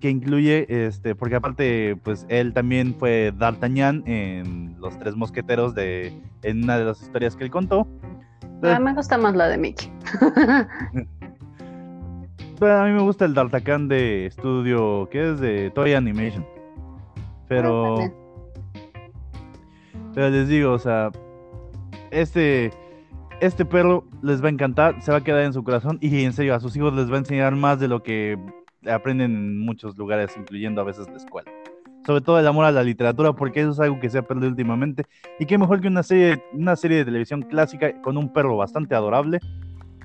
que 0.00 0.10
incluye, 0.10 0.66
este, 0.86 1.14
porque 1.14 1.36
aparte, 1.36 1.96
pues 2.02 2.26
él 2.28 2.52
también 2.52 2.94
fue 2.98 3.32
D'Artagnan 3.36 4.02
en 4.06 4.76
Los 4.80 4.98
Tres 4.98 5.14
Mosqueteros 5.14 5.74
de, 5.74 6.20
en 6.42 6.64
una 6.64 6.78
de 6.78 6.84
las 6.84 7.00
historias 7.00 7.36
que 7.36 7.44
él 7.44 7.50
contó. 7.50 7.86
Ah, 8.62 8.78
me 8.78 8.92
gusta 8.92 9.16
más 9.16 9.34
la 9.34 9.48
de 9.48 9.56
Mickey. 9.56 9.90
a 12.60 12.84
mí 12.84 12.92
me 12.92 13.02
gusta 13.02 13.24
el 13.24 13.34
D'Artagnan 13.34 13.88
de 13.88 14.26
estudio, 14.26 15.08
que 15.10 15.30
es 15.30 15.40
de 15.40 15.70
Toy 15.70 15.94
Animation. 15.94 16.46
Pero... 17.48 17.96
Pero 20.14 20.28
les 20.30 20.48
digo, 20.48 20.72
o 20.72 20.78
sea, 20.78 21.10
este 22.10 22.72
este 23.40 23.64
perro 23.64 24.04
les 24.22 24.42
va 24.42 24.48
a 24.48 24.50
encantar, 24.50 25.00
se 25.00 25.10
va 25.10 25.18
a 25.18 25.24
quedar 25.24 25.42
en 25.42 25.52
su 25.52 25.64
corazón 25.64 25.98
y 26.00 26.24
en 26.24 26.32
serio 26.32 26.54
a 26.54 26.60
sus 26.60 26.76
hijos 26.76 26.94
les 26.94 27.10
va 27.10 27.16
a 27.16 27.18
enseñar 27.20 27.56
más 27.56 27.80
de 27.80 27.88
lo 27.88 28.02
que 28.02 28.38
aprenden 28.86 29.34
en 29.34 29.58
muchos 29.58 29.96
lugares, 29.96 30.36
incluyendo 30.36 30.80
a 30.80 30.84
veces 30.84 31.08
la 31.08 31.16
escuela. 31.16 31.50
Sobre 32.06 32.20
todo 32.20 32.38
el 32.38 32.46
amor 32.46 32.64
a 32.64 32.72
la 32.72 32.82
literatura, 32.82 33.32
porque 33.32 33.60
eso 33.60 33.70
es 33.70 33.80
algo 33.80 33.98
que 34.00 34.08
se 34.08 34.18
ha 34.18 34.22
perdido 34.22 34.48
últimamente. 34.48 35.04
Y 35.38 35.46
qué 35.46 35.58
mejor 35.58 35.80
que 35.80 35.88
una 35.88 36.02
serie, 36.02 36.42
una 36.52 36.76
serie 36.76 36.98
de 36.98 37.04
televisión 37.06 37.42
clásica 37.42 38.00
con 38.02 38.16
un 38.16 38.32
perro 38.32 38.56
bastante 38.56 38.94
adorable 38.94 39.40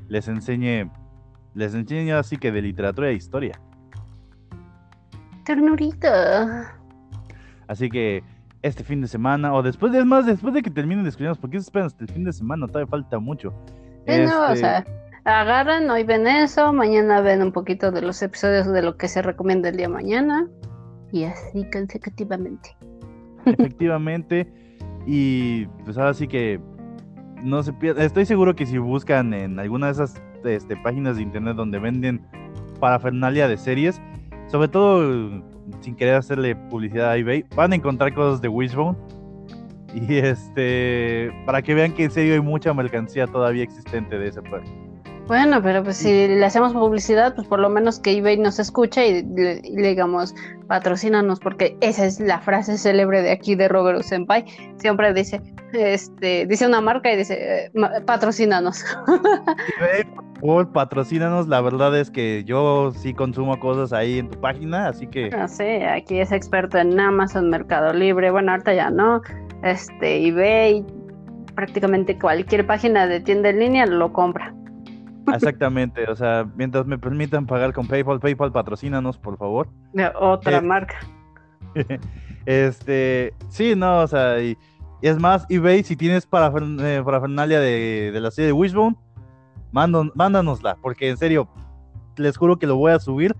les 0.07 0.27
enseñe, 0.27 0.89
les 1.55 1.73
enseñe 1.73 2.11
así 2.11 2.37
que 2.37 2.51
de 2.51 2.61
literatura 2.61 3.09
e 3.09 3.13
historia. 3.13 3.59
Ternurita. 5.45 6.75
Así 7.67 7.89
que 7.89 8.23
este 8.61 8.83
fin 8.83 9.01
de 9.01 9.07
semana 9.07 9.53
o 9.53 9.61
después 9.61 9.91
de 9.91 10.03
más 10.03 10.25
después 10.25 10.53
de 10.53 10.63
que 10.63 10.71
terminen 10.71 11.03
de 11.03 11.09
escucharnos 11.09 11.37
porque 11.37 11.57
esperan 11.57 11.85
hasta 11.85 12.03
el 12.03 12.11
fin 12.11 12.23
de 12.23 12.33
semana 12.33 12.65
todavía 12.67 12.89
falta 12.89 13.19
mucho 13.19 13.53
no, 14.07 14.13
o 14.13 14.47
este 14.47 14.57
sea 14.57 14.85
agarran 15.23 15.87
hoy 15.91 16.03
ven 16.03 16.25
eso 16.25 16.73
mañana 16.73 17.21
ven 17.21 17.43
un 17.43 17.51
poquito 17.51 17.91
de 17.91 18.01
los 18.01 18.19
episodios 18.23 18.65
de 18.71 18.81
lo 18.81 18.97
que 18.97 19.07
se 19.07 19.21
recomienda 19.21 19.69
el 19.69 19.77
día 19.77 19.87
mañana 19.87 20.47
y 21.11 21.25
así 21.25 21.63
consecutivamente 21.71 22.75
efectivamente 23.45 24.51
y 25.05 25.67
pues 25.83 25.95
ahora 25.99 26.15
sí 26.15 26.27
que 26.27 26.59
no 27.43 27.61
se 27.61 27.71
pierda 27.71 28.03
estoy 28.03 28.25
seguro 28.25 28.55
que 28.55 28.65
si 28.65 28.79
buscan 28.79 29.31
en 29.35 29.59
alguna 29.59 29.87
de 29.87 29.91
esas 29.91 30.23
este, 30.53 30.77
páginas 30.77 31.17
de 31.17 31.23
internet 31.23 31.55
donde 31.55 31.79
venden 31.79 32.21
parafernalia 32.79 33.47
de 33.47 33.57
series 33.57 33.99
sobre 34.47 34.67
todo 34.67 35.43
sin 35.81 35.95
querer 35.95 36.15
hacerle 36.15 36.55
publicidad 36.55 37.11
a 37.11 37.17
eBay, 37.17 37.45
van 37.55 37.73
a 37.73 37.75
encontrar 37.75 38.13
cosas 38.13 38.41
de 38.41 38.47
Wishbone. 38.47 38.97
Y 39.93 40.15
este, 40.15 41.31
para 41.45 41.61
que 41.61 41.73
vean 41.73 41.93
que 41.93 42.03
en 42.03 42.11
serio 42.11 42.33
hay 42.33 42.41
mucha 42.41 42.73
mercancía 42.73 43.27
todavía 43.27 43.63
existente 43.63 44.19
de 44.19 44.27
ese 44.27 44.41
perro. 44.41 44.65
Bueno, 45.27 45.59
pero 45.61 45.83
pues 45.83 45.97
si 45.97 46.27
le 46.27 46.45
hacemos 46.45 46.73
publicidad, 46.73 47.33
pues 47.33 47.47
por 47.47 47.59
lo 47.59 47.67
menos 47.67 47.99
que 47.99 48.11
eBay 48.11 48.37
nos 48.37 48.59
escuche 48.59 49.07
y 49.07 49.23
le, 49.23 49.59
digamos, 49.61 50.35
patrocínanos, 50.67 51.39
porque 51.39 51.75
esa 51.81 52.05
es 52.05 52.19
la 52.19 52.39
frase 52.39 52.77
célebre 52.77 53.23
de 53.23 53.31
aquí 53.31 53.55
de 53.55 53.67
Robert 53.67 54.03
Senpai. 54.03 54.45
Siempre 54.77 55.13
dice, 55.13 55.41
este, 55.73 56.45
dice 56.45 56.67
una 56.67 56.79
marca 56.79 57.11
y 57.11 57.17
dice, 57.17 57.65
eh, 57.65 57.71
patrocínanos. 58.05 58.85
por 60.41 60.71
patrocínanos, 60.71 61.47
la 61.47 61.59
verdad 61.59 61.97
es 61.97 62.11
que 62.11 62.43
yo 62.45 62.91
sí 62.95 63.15
consumo 63.15 63.59
cosas 63.59 63.93
ahí 63.93 64.19
en 64.19 64.29
tu 64.29 64.39
página, 64.39 64.89
así 64.89 65.07
que... 65.07 65.31
No 65.31 65.47
sé, 65.47 65.87
aquí 65.87 66.19
es 66.19 66.31
experto 66.31 66.77
en 66.77 66.99
Amazon, 66.99 67.49
Mercado 67.49 67.93
Libre, 67.93 68.29
bueno, 68.29 68.51
ahorita 68.51 68.75
ya 68.75 68.91
no, 68.91 69.23
este, 69.63 70.27
eBay, 70.27 70.85
prácticamente 71.55 72.15
cualquier 72.19 72.67
página 72.67 73.07
de 73.07 73.21
tienda 73.21 73.49
en 73.49 73.59
línea 73.59 73.87
lo 73.87 74.13
compra. 74.13 74.53
Exactamente, 75.33 76.09
o 76.09 76.15
sea, 76.15 76.47
mientras 76.55 76.85
me 76.85 76.97
permitan 76.97 77.45
pagar 77.45 77.73
con 77.73 77.87
PayPal, 77.87 78.19
PayPal 78.19 78.51
patrocínanos, 78.51 79.17
por 79.17 79.37
favor. 79.37 79.67
otra 80.19 80.57
eh, 80.57 80.61
marca. 80.61 80.95
este, 82.45 83.33
sí, 83.49 83.75
no, 83.75 84.01
o 84.01 84.07
sea, 84.07 84.41
y, 84.41 84.57
es 85.01 85.19
más, 85.19 85.45
eBay, 85.49 85.83
si 85.83 85.95
tienes 85.95 86.25
para 86.25 86.51
eh, 86.57 87.01
parafernalia 87.03 87.59
de, 87.59 88.11
de 88.11 88.19
la 88.19 88.31
serie 88.31 88.47
de 88.47 88.53
Wishbone, 88.53 88.95
mándanosla, 89.71 90.77
porque 90.81 91.09
en 91.09 91.17
serio, 91.17 91.47
les 92.17 92.37
juro 92.37 92.57
que 92.57 92.67
lo 92.67 92.77
voy 92.77 92.93
a 92.93 92.99
subir 92.99 93.35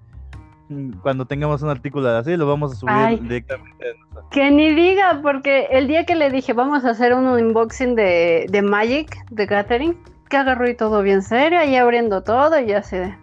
cuando 1.02 1.26
tengamos 1.26 1.62
un 1.62 1.70
artículo 1.70 2.24
serie, 2.24 2.38
lo 2.38 2.48
vamos 2.48 2.72
a 2.72 2.76
subir 2.76 3.22
directamente. 3.22 3.96
Que 4.32 4.50
ni 4.50 4.74
diga, 4.74 5.20
porque 5.22 5.68
el 5.72 5.88
día 5.88 6.06
que 6.06 6.16
le 6.16 6.32
dije, 6.32 6.54
vamos 6.54 6.86
a 6.86 6.92
hacer 6.92 7.14
un 7.14 7.28
unboxing 7.28 7.96
de, 7.96 8.48
de 8.50 8.62
Magic, 8.62 9.16
de 9.30 9.46
Gathering, 9.46 9.98
que 10.44 10.72
y 10.72 10.76
todo 10.76 11.02
bien 11.02 11.22
serio, 11.22 11.60
ahí 11.60 11.76
abriendo 11.76 12.24
todo 12.24 12.60
y 12.60 12.74
así 12.74 12.98
de... 12.98 13.16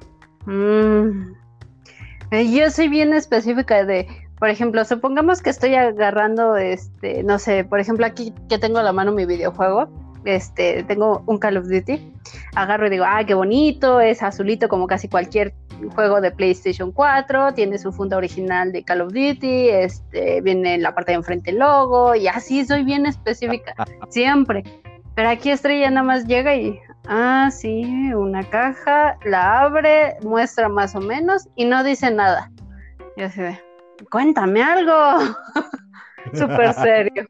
Mm". 0.47 1.35
Yo 2.55 2.71
soy 2.71 2.89
bien 2.89 3.13
específica 3.13 3.85
de, 3.85 4.07
por 4.39 4.49
ejemplo, 4.49 4.85
supongamos 4.87 5.43
que 5.43 5.51
estoy 5.51 5.75
agarrando, 5.75 6.57
este, 6.57 7.23
no 7.23 7.39
sé, 7.39 7.65
por 7.65 7.79
ejemplo 7.79 8.07
aquí 8.07 8.33
que 8.49 8.59
tengo 8.59 8.79
a 8.79 8.83
la 8.83 8.93
mano 8.93 9.13
mi 9.13 9.27
videojuego, 9.27 9.89
este, 10.25 10.83
tengo 10.85 11.23
un 11.27 11.39
Call 11.39 11.59
of 11.59 11.67
Duty, 11.67 12.13
agarro 12.55 12.87
y 12.87 12.91
digo, 12.91 13.05
ah, 13.07 13.23
qué 13.27 13.35
bonito, 13.35 14.01
es 14.01 14.23
azulito 14.23 14.69
como 14.69 14.87
casi 14.87 15.09
cualquier 15.09 15.53
juego 15.95 16.21
de 16.21 16.31
PlayStation 16.31 16.93
4, 16.93 17.53
tiene 17.55 17.79
su 17.79 17.93
funda 17.93 18.17
original 18.17 18.73
de 18.73 18.83
Call 18.83 19.03
of 19.03 19.13
Duty, 19.13 19.69
este, 19.69 20.41
viene 20.41 20.77
en 20.77 20.83
la 20.83 20.95
parte 20.95 21.13
de 21.13 21.17
enfrente 21.17 21.51
el 21.51 21.59
logo, 21.59 22.15
y 22.15 22.29
así 22.29 22.65
soy 22.65 22.85
bien 22.85 23.05
específica, 23.05 23.75
siempre. 24.09 24.65
Pero 25.15 25.29
aquí 25.29 25.51
Estrella 25.51 25.91
nada 25.91 26.05
más 26.07 26.27
llega 26.27 26.55
y, 26.55 26.81
Ah, 27.09 27.51
sí, 27.51 28.15
una 28.15 28.45
caja, 28.45 29.19
la 29.25 29.61
abre, 29.61 30.17
muestra 30.23 30.69
más 30.69 30.95
o 30.95 31.01
menos 31.01 31.49
y 31.57 31.65
no 31.65 31.83
dice 31.83 32.11
nada. 32.11 32.51
Y 33.17 33.23
así 33.23 33.43
de, 33.43 33.59
cuéntame 34.11 34.63
algo. 34.63 34.93
Súper 36.33 36.73
serio. 36.75 37.27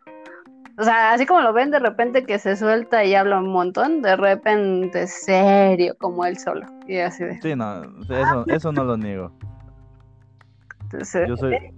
O 0.79 0.85
sea, 0.85 1.13
así 1.13 1.27
como 1.27 1.41
lo 1.43 1.53
ven 1.53 1.71
de 1.71 1.79
repente 1.79 2.25
que 2.25 2.39
se 2.39 2.57
suelta 2.57 3.05
y 3.05 3.15
habla 3.15 3.39
un 3.39 3.51
montón, 3.51 4.03
de 4.03 4.17
repente 4.17 5.07
serio 5.07 5.95
como 5.99 6.25
él 6.25 6.39
solo. 6.39 6.67
Y 6.87 6.99
así 6.99 7.25
de. 7.25 7.41
Sí, 7.41 7.55
no, 7.55 7.83
eso, 8.03 8.45
eso 8.47 8.73
no 8.73 8.85
lo 8.85 8.97
niego. 8.97 9.33
Yo 10.93 11.37
soy, 11.37 11.75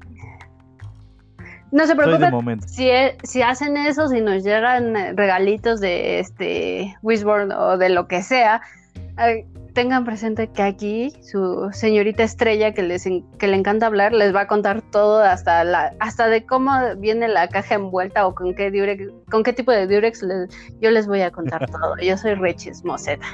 no 1.72 1.86
se 1.86 1.96
preocupen 1.96 2.60
si, 2.62 2.88
e, 2.88 3.16
si 3.24 3.42
hacen 3.42 3.76
eso, 3.76 4.08
si 4.08 4.20
nos 4.20 4.44
llegan 4.44 4.96
eh, 4.96 5.12
regalitos 5.14 5.80
de 5.80 6.20
este 6.20 6.96
Wishborn 7.02 7.52
o 7.52 7.76
de 7.78 7.88
lo 7.88 8.06
que 8.06 8.22
sea, 8.22 8.62
eh, 9.18 9.46
tengan 9.74 10.04
presente 10.04 10.46
que 10.48 10.62
aquí 10.62 11.12
su 11.20 11.68
señorita 11.72 12.22
estrella 12.22 12.72
que 12.72 12.82
les 12.82 13.04
que 13.38 13.48
le 13.48 13.56
encanta 13.56 13.86
hablar 13.86 14.12
les 14.12 14.34
va 14.34 14.42
a 14.42 14.46
contar 14.46 14.82
todo 14.82 15.20
hasta 15.22 15.64
la 15.64 15.92
hasta 15.98 16.28
de 16.28 16.46
cómo 16.46 16.70
viene 16.98 17.26
la 17.28 17.48
caja 17.48 17.74
envuelta 17.74 18.26
o 18.26 18.34
con 18.34 18.54
qué 18.54 18.70
diurex, 18.70 19.12
con 19.30 19.42
qué 19.42 19.52
tipo 19.52 19.72
de 19.72 19.86
diurex 19.86 20.24
yo 20.80 20.90
les 20.90 21.06
voy 21.06 21.22
a 21.22 21.30
contar 21.30 21.66
todo. 21.70 21.96
Yo 22.00 22.16
soy 22.16 22.34
Rechis 22.34 22.84
Moseta. 22.84 23.26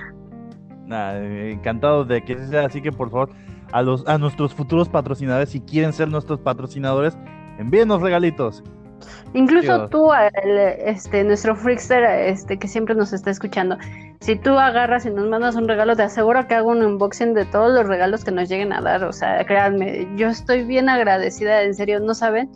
encantado 0.89 2.05
de 2.05 2.25
que 2.25 2.39
sea 2.47 2.67
así 2.67 2.81
que 2.81 2.91
por 2.91 3.11
favor 3.11 3.31
a 3.73 3.83
los 3.83 4.09
a 4.09 4.17
nuestros 4.17 4.55
futuros 4.55 4.89
patrocinadores 4.89 5.51
si 5.51 5.61
quieren 5.61 5.93
ser 5.93 6.09
nuestros 6.09 6.41
patrocinadores 6.41 7.17
envíenos 7.61 8.01
regalitos. 8.03 8.63
Incluso 9.33 9.89
tú, 9.89 10.11
este, 10.85 11.25
nuestro 11.25 11.55
freakster, 11.55 12.03
este, 12.03 12.59
que 12.59 12.67
siempre 12.67 12.95
nos 12.95 13.13
está 13.13 13.31
escuchando, 13.31 13.79
si 14.21 14.37
tú 14.37 14.59
agarras 14.59 15.07
y 15.07 15.11
nos 15.11 15.29
mandas 15.29 15.55
un 15.55 15.69
regalo, 15.69 15.95
te 15.95 16.03
aseguro 16.03 16.47
que 16.49 16.55
hago 16.55 16.71
un 16.71 16.83
unboxing 16.83 17.33
de 17.35 17.45
todos 17.47 17.73
los 17.73 17.87
regalos 17.87 18.25
que 18.25 18.33
nos 18.33 18.49
lleguen 18.49 18.73
a 18.73 18.81
dar. 18.81 19.05
O 19.05 19.13
sea, 19.13 19.45
créanme, 19.45 20.09
yo 20.17 20.29
estoy 20.29 20.65
bien 20.65 20.89
agradecida, 20.89 21.63
en 21.63 21.75
serio, 21.75 22.01
no 22.01 22.13
saben, 22.15 22.51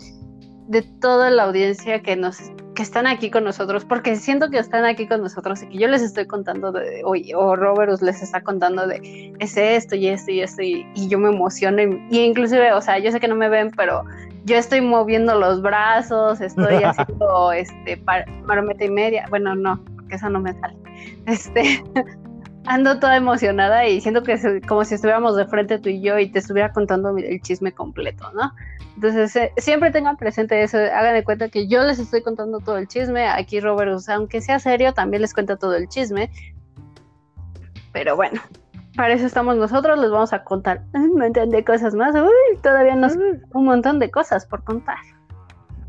de 0.66 0.82
toda 1.00 1.30
la 1.30 1.44
audiencia 1.44 2.02
que 2.02 2.16
nos 2.16 2.40
que 2.74 2.82
están 2.82 3.06
aquí 3.06 3.30
con 3.30 3.44
nosotros, 3.44 3.84
porque 3.84 4.16
siento 4.16 4.50
que 4.50 4.58
están 4.58 4.84
aquí 4.84 5.06
con 5.06 5.22
nosotros 5.22 5.62
y 5.62 5.68
que 5.68 5.78
yo 5.78 5.88
les 5.88 6.02
estoy 6.02 6.26
contando 6.26 6.72
de, 6.72 7.02
o, 7.04 7.56
Robert 7.56 8.00
les 8.02 8.22
está 8.22 8.42
contando 8.42 8.86
de, 8.86 9.32
es 9.38 9.56
esto 9.56 9.94
y 9.96 10.08
esto 10.08 10.30
y 10.30 10.40
esto, 10.40 10.62
y, 10.62 10.86
yo 11.08 11.18
me 11.18 11.28
emociono, 11.28 11.82
y, 11.82 12.18
inclusive, 12.18 12.72
o 12.72 12.80
sea, 12.80 12.98
yo 12.98 13.10
sé 13.10 13.20
que 13.20 13.28
no 13.28 13.36
me 13.36 13.48
ven, 13.48 13.70
pero 13.76 14.04
yo 14.44 14.56
estoy 14.56 14.80
moviendo 14.80 15.38
los 15.38 15.62
brazos, 15.62 16.40
estoy 16.40 16.74
haciendo, 16.84 17.52
este, 17.52 18.02
marometa 18.44 18.84
y 18.84 18.90
media, 18.90 19.26
bueno, 19.30 19.54
no, 19.54 19.80
porque 19.96 20.16
eso 20.16 20.28
no 20.30 20.40
me 20.40 20.52
sale, 20.54 20.76
este, 21.26 21.82
ando 22.66 22.98
toda 22.98 23.16
emocionada 23.16 23.86
y 23.86 24.00
siento 24.00 24.22
que 24.22 24.32
es 24.32 24.42
como 24.66 24.84
si 24.84 24.94
estuviéramos 24.94 25.36
de 25.36 25.46
frente 25.46 25.78
tú 25.78 25.88
y 25.88 26.00
yo 26.00 26.18
y 26.18 26.30
te 26.30 26.38
estuviera 26.38 26.72
contando 26.72 27.16
el 27.16 27.40
chisme 27.40 27.72
completo, 27.72 28.30
¿no? 28.32 28.52
Entonces, 28.94 29.34
eh, 29.36 29.52
siempre 29.56 29.90
tengan 29.90 30.16
presente 30.16 30.62
eso, 30.62 30.78
hagan 30.78 31.14
de 31.14 31.24
cuenta 31.24 31.48
que 31.48 31.66
yo 31.66 31.82
les 31.82 31.98
estoy 31.98 32.22
contando 32.22 32.60
todo 32.60 32.78
el 32.78 32.86
chisme, 32.86 33.26
aquí 33.26 33.60
Robert, 33.60 34.00
aunque 34.08 34.40
sea 34.40 34.58
serio, 34.58 34.94
también 34.94 35.22
les 35.22 35.34
cuenta 35.34 35.56
todo 35.56 35.74
el 35.74 35.88
chisme. 35.88 36.30
Pero 37.92 38.16
bueno, 38.16 38.40
para 38.96 39.14
eso 39.14 39.26
estamos 39.26 39.56
nosotros, 39.56 39.98
les 39.98 40.10
vamos 40.10 40.32
a 40.32 40.44
contar 40.44 40.84
un 40.94 41.18
montón 41.18 41.50
de 41.50 41.64
cosas 41.64 41.94
más. 41.94 42.14
Uy, 42.14 42.58
todavía 42.62 42.94
nos 42.94 43.16
un 43.16 43.64
montón 43.64 43.98
de 43.98 44.10
cosas 44.10 44.46
por 44.46 44.62
contar. 44.64 44.98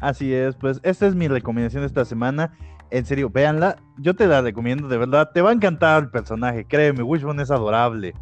Así 0.01 0.33
es, 0.33 0.55
pues 0.55 0.79
esta 0.83 1.07
es 1.07 1.15
mi 1.15 1.27
recomendación 1.27 1.81
de 1.81 1.87
esta 1.87 2.05
semana. 2.05 2.51
En 2.91 3.05
serio, 3.05 3.29
véanla. 3.29 3.77
Yo 3.97 4.15
te 4.15 4.27
la 4.27 4.41
recomiendo, 4.41 4.87
de 4.87 4.97
verdad. 4.97 5.31
Te 5.33 5.41
va 5.41 5.49
a 5.49 5.53
encantar 5.53 6.03
el 6.03 6.09
personaje, 6.09 6.65
créeme. 6.65 7.03
Wishbone 7.03 7.43
es 7.43 7.51
adorable. 7.51 8.13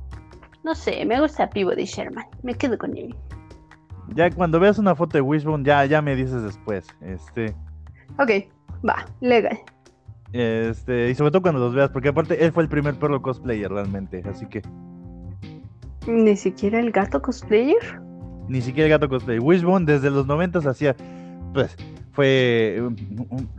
No 0.63 0.73
sé, 0.73 1.05
me 1.05 1.19
gusta 1.19 1.49
Peabody 1.49 1.85
Sherman. 1.85 2.25
Me 2.41 2.53
quedo 2.53 2.77
con 2.77 2.95
él. 2.97 3.13
Ya 4.15 4.29
cuando 4.29 4.59
veas 4.59 4.77
una 4.77 4.95
foto 4.95 5.17
de 5.17 5.21
Wishbone, 5.21 5.63
ya, 5.63 5.85
ya 5.85 6.01
me 6.01 6.15
dices 6.15 6.41
después. 6.43 6.87
Este. 7.01 7.53
Ok, 8.17 8.47
va, 8.87 9.05
legal. 9.21 9.59
Este, 10.31 11.09
y 11.09 11.15
sobre 11.15 11.31
todo 11.31 11.41
cuando 11.41 11.59
los 11.59 11.75
veas, 11.75 11.89
porque 11.91 12.09
aparte 12.09 12.43
él 12.43 12.51
fue 12.51 12.63
el 12.63 12.69
primer 12.69 12.95
perro 12.95 13.21
cosplayer 13.21 13.71
realmente, 13.71 14.23
así 14.29 14.45
que. 14.47 14.61
Ni 16.07 16.35
siquiera 16.35 16.79
el 16.79 16.91
gato 16.91 17.21
cosplayer. 17.21 18.01
Ni 18.47 18.61
siquiera 18.61 18.85
el 18.87 18.91
gato 18.91 19.09
cosplayer. 19.09 19.41
Wishbone 19.41 19.85
desde 19.85 20.09
los 20.09 20.25
90 20.27 20.59
hacía. 20.69 20.95
Pues, 21.53 21.77
fue. 22.13 22.81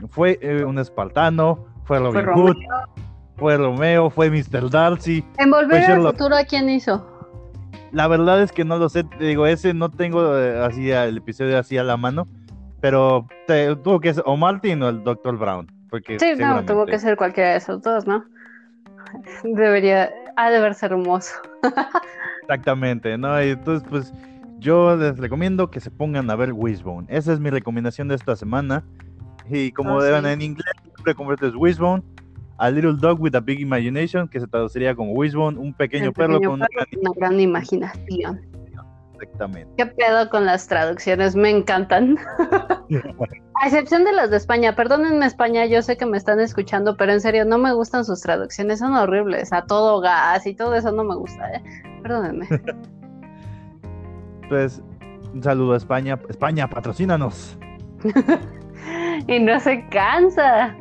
Fue 0.08 0.38
eh, 0.40 0.64
un 0.64 0.78
espartano, 0.78 1.66
fue 1.84 1.98
Robin 1.98 2.26
Hood, 2.26 2.56
fue 3.36 3.56
Romeo, 3.56 4.10
fue 4.10 4.30
Mr. 4.30 4.70
Darcy. 4.70 5.24
En 5.38 5.50
Volver 5.50 5.90
al 5.90 6.02
Futuro, 6.02 6.36
¿a 6.36 6.44
quién 6.44 6.70
hizo? 6.70 7.10
La 7.92 8.08
verdad 8.08 8.42
es 8.42 8.50
que 8.50 8.64
no 8.64 8.78
lo 8.78 8.88
sé, 8.88 9.04
te 9.04 9.24
digo, 9.24 9.46
ese 9.46 9.72
no 9.72 9.88
tengo 9.90 10.36
eh, 10.36 10.58
así 10.64 10.90
el 10.90 11.18
episodio 11.18 11.58
así 11.58 11.78
a 11.78 11.84
la 11.84 11.96
mano, 11.96 12.26
pero 12.80 13.26
tuvo 13.82 14.00
que 14.00 14.14
ser 14.14 14.24
o 14.26 14.36
Martin 14.36 14.82
o 14.82 14.88
el 14.88 15.04
Dr. 15.04 15.36
Brown. 15.36 15.70
Porque 15.90 16.18
sí, 16.18 16.32
no, 16.36 16.64
tuvo 16.64 16.86
que 16.86 16.98
ser 16.98 17.16
cualquiera 17.16 17.50
de 17.50 17.58
esos 17.58 17.80
dos, 17.82 18.04
¿no? 18.04 18.24
Debería, 19.44 20.10
ha 20.36 20.50
de 20.50 20.58
verse 20.58 20.86
hermoso. 20.86 21.34
Exactamente, 22.42 23.16
¿no? 23.16 23.40
Y 23.40 23.50
entonces, 23.50 23.88
pues 23.88 24.12
yo 24.58 24.96
les 24.96 25.18
recomiendo 25.18 25.70
que 25.70 25.80
se 25.80 25.90
pongan 25.90 26.30
a 26.30 26.36
ver 26.36 26.52
Wishbone. 26.52 27.06
Esa 27.08 27.32
es 27.32 27.40
mi 27.40 27.50
recomendación 27.50 28.08
de 28.08 28.14
esta 28.14 28.36
semana. 28.36 28.84
Y 29.48 29.72
como 29.72 29.96
oh, 29.96 30.04
en 30.04 30.42
inglés, 30.42 30.72
siempre 30.94 31.14
conviertes 31.14 31.54
Wishbone 31.54 32.02
a 32.58 32.70
Little 32.70 32.94
Dog 32.96 33.20
with 33.20 33.34
a 33.34 33.40
Big 33.40 33.60
Imagination, 33.60 34.28
que 34.28 34.40
se 34.40 34.46
traduciría 34.46 34.94
como 34.94 35.12
Wishbone, 35.12 35.58
un 35.58 35.74
pequeño, 35.74 36.12
perro 36.12 36.40
con 36.40 36.52
una, 36.52 36.66
gran... 37.16 37.40
imaginación. 37.40 38.40
Exactamente. 39.14 39.72
¿Qué 39.76 39.86
pedo 39.86 40.28
con 40.28 40.44
las 40.44 40.66
traducciones? 40.66 41.34
Me 41.34 41.50
encantan. 41.50 42.16
a 43.60 43.66
excepción 43.66 44.04
de 44.04 44.12
las 44.12 44.30
de 44.30 44.36
España, 44.36 44.74
perdónenme 44.74 45.26
España, 45.26 45.66
yo 45.66 45.82
sé 45.82 45.96
que 45.96 46.06
me 46.06 46.16
están 46.16 46.40
escuchando, 46.40 46.96
pero 46.96 47.12
en 47.12 47.20
serio, 47.20 47.44
no 47.44 47.58
me 47.58 47.72
gustan 47.72 48.04
sus 48.04 48.20
traducciones, 48.20 48.80
son 48.80 48.94
horribles, 48.94 49.52
a 49.52 49.62
todo 49.66 50.00
gas 50.00 50.46
y 50.46 50.54
todo 50.54 50.74
eso 50.74 50.92
no 50.92 51.04
me 51.04 51.16
gusta, 51.16 51.54
¿eh? 51.54 51.62
Perdónenme. 52.02 52.48
pues, 54.48 54.82
un 55.32 55.42
saludo 55.42 55.74
a 55.74 55.76
España. 55.76 56.18
España, 56.28 56.68
patrocínanos. 56.68 57.58
y 59.26 59.38
no 59.40 59.58
se 59.60 59.86
cansa. 59.88 60.76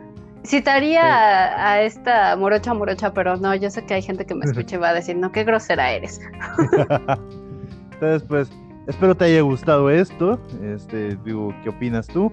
Citaría 0.45 1.01
a, 1.01 1.71
a 1.71 1.81
esta 1.81 2.35
morocha 2.35 2.73
morocha, 2.73 3.13
pero 3.13 3.37
no, 3.37 3.55
yo 3.55 3.69
sé 3.69 3.85
que 3.85 3.93
hay 3.93 4.01
gente 4.01 4.25
que 4.25 4.35
me 4.35 4.45
escuche 4.45 4.75
y 4.75 4.79
va 4.79 4.89
a 4.89 4.93
decir, 4.93 5.15
no, 5.15 5.31
qué 5.31 5.43
grosera 5.43 5.91
eres. 5.91 6.19
Entonces, 7.93 8.23
pues, 8.27 8.51
espero 8.87 9.15
te 9.15 9.25
haya 9.25 9.41
gustado 9.41 9.89
esto. 9.89 10.39
Este, 10.61 11.15
digo, 11.23 11.53
¿qué 11.63 11.69
opinas 11.69 12.07
tú? 12.07 12.31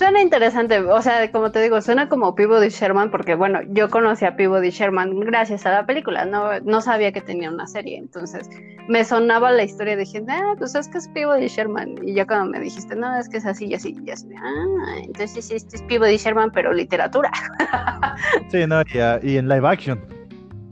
Suena 0.00 0.22
interesante, 0.22 0.80
o 0.80 1.02
sea, 1.02 1.30
como 1.30 1.52
te 1.52 1.60
digo, 1.60 1.78
suena 1.82 2.08
como 2.08 2.34
Peabody 2.34 2.70
Sherman, 2.70 3.10
porque 3.10 3.34
bueno, 3.34 3.60
yo 3.68 3.90
conocí 3.90 4.24
a 4.24 4.34
Peabody 4.34 4.70
Sherman 4.70 5.20
gracias 5.20 5.66
a 5.66 5.72
la 5.72 5.84
película, 5.84 6.24
no, 6.24 6.58
no 6.60 6.80
sabía 6.80 7.12
que 7.12 7.20
tenía 7.20 7.50
una 7.50 7.66
serie, 7.66 7.98
entonces 7.98 8.48
me 8.88 9.04
sonaba 9.04 9.52
la 9.52 9.62
historia, 9.62 9.96
dije, 9.96 10.24
ah, 10.26 10.54
pues 10.56 10.74
es 10.74 10.88
que 10.88 10.96
es 10.96 11.08
Peabody 11.08 11.48
Sherman, 11.48 11.96
y 12.02 12.14
ya 12.14 12.26
cuando 12.26 12.50
me 12.50 12.60
dijiste, 12.60 12.96
no, 12.96 13.14
es 13.14 13.28
que 13.28 13.36
es 13.36 13.44
así 13.44 13.66
y 13.66 13.74
así, 13.74 13.94
y 14.02 14.10
así, 14.10 14.26
ah, 14.42 15.00
entonces 15.04 15.44
sí, 15.44 15.56
este 15.56 15.76
es 15.76 15.82
Peabody 15.82 16.16
Sherman, 16.16 16.50
pero 16.50 16.72
literatura. 16.72 17.30
sí, 18.50 18.66
no, 18.66 18.80
y, 18.80 19.32
y 19.32 19.36
en 19.36 19.50
live 19.50 19.68
action. 19.68 20.00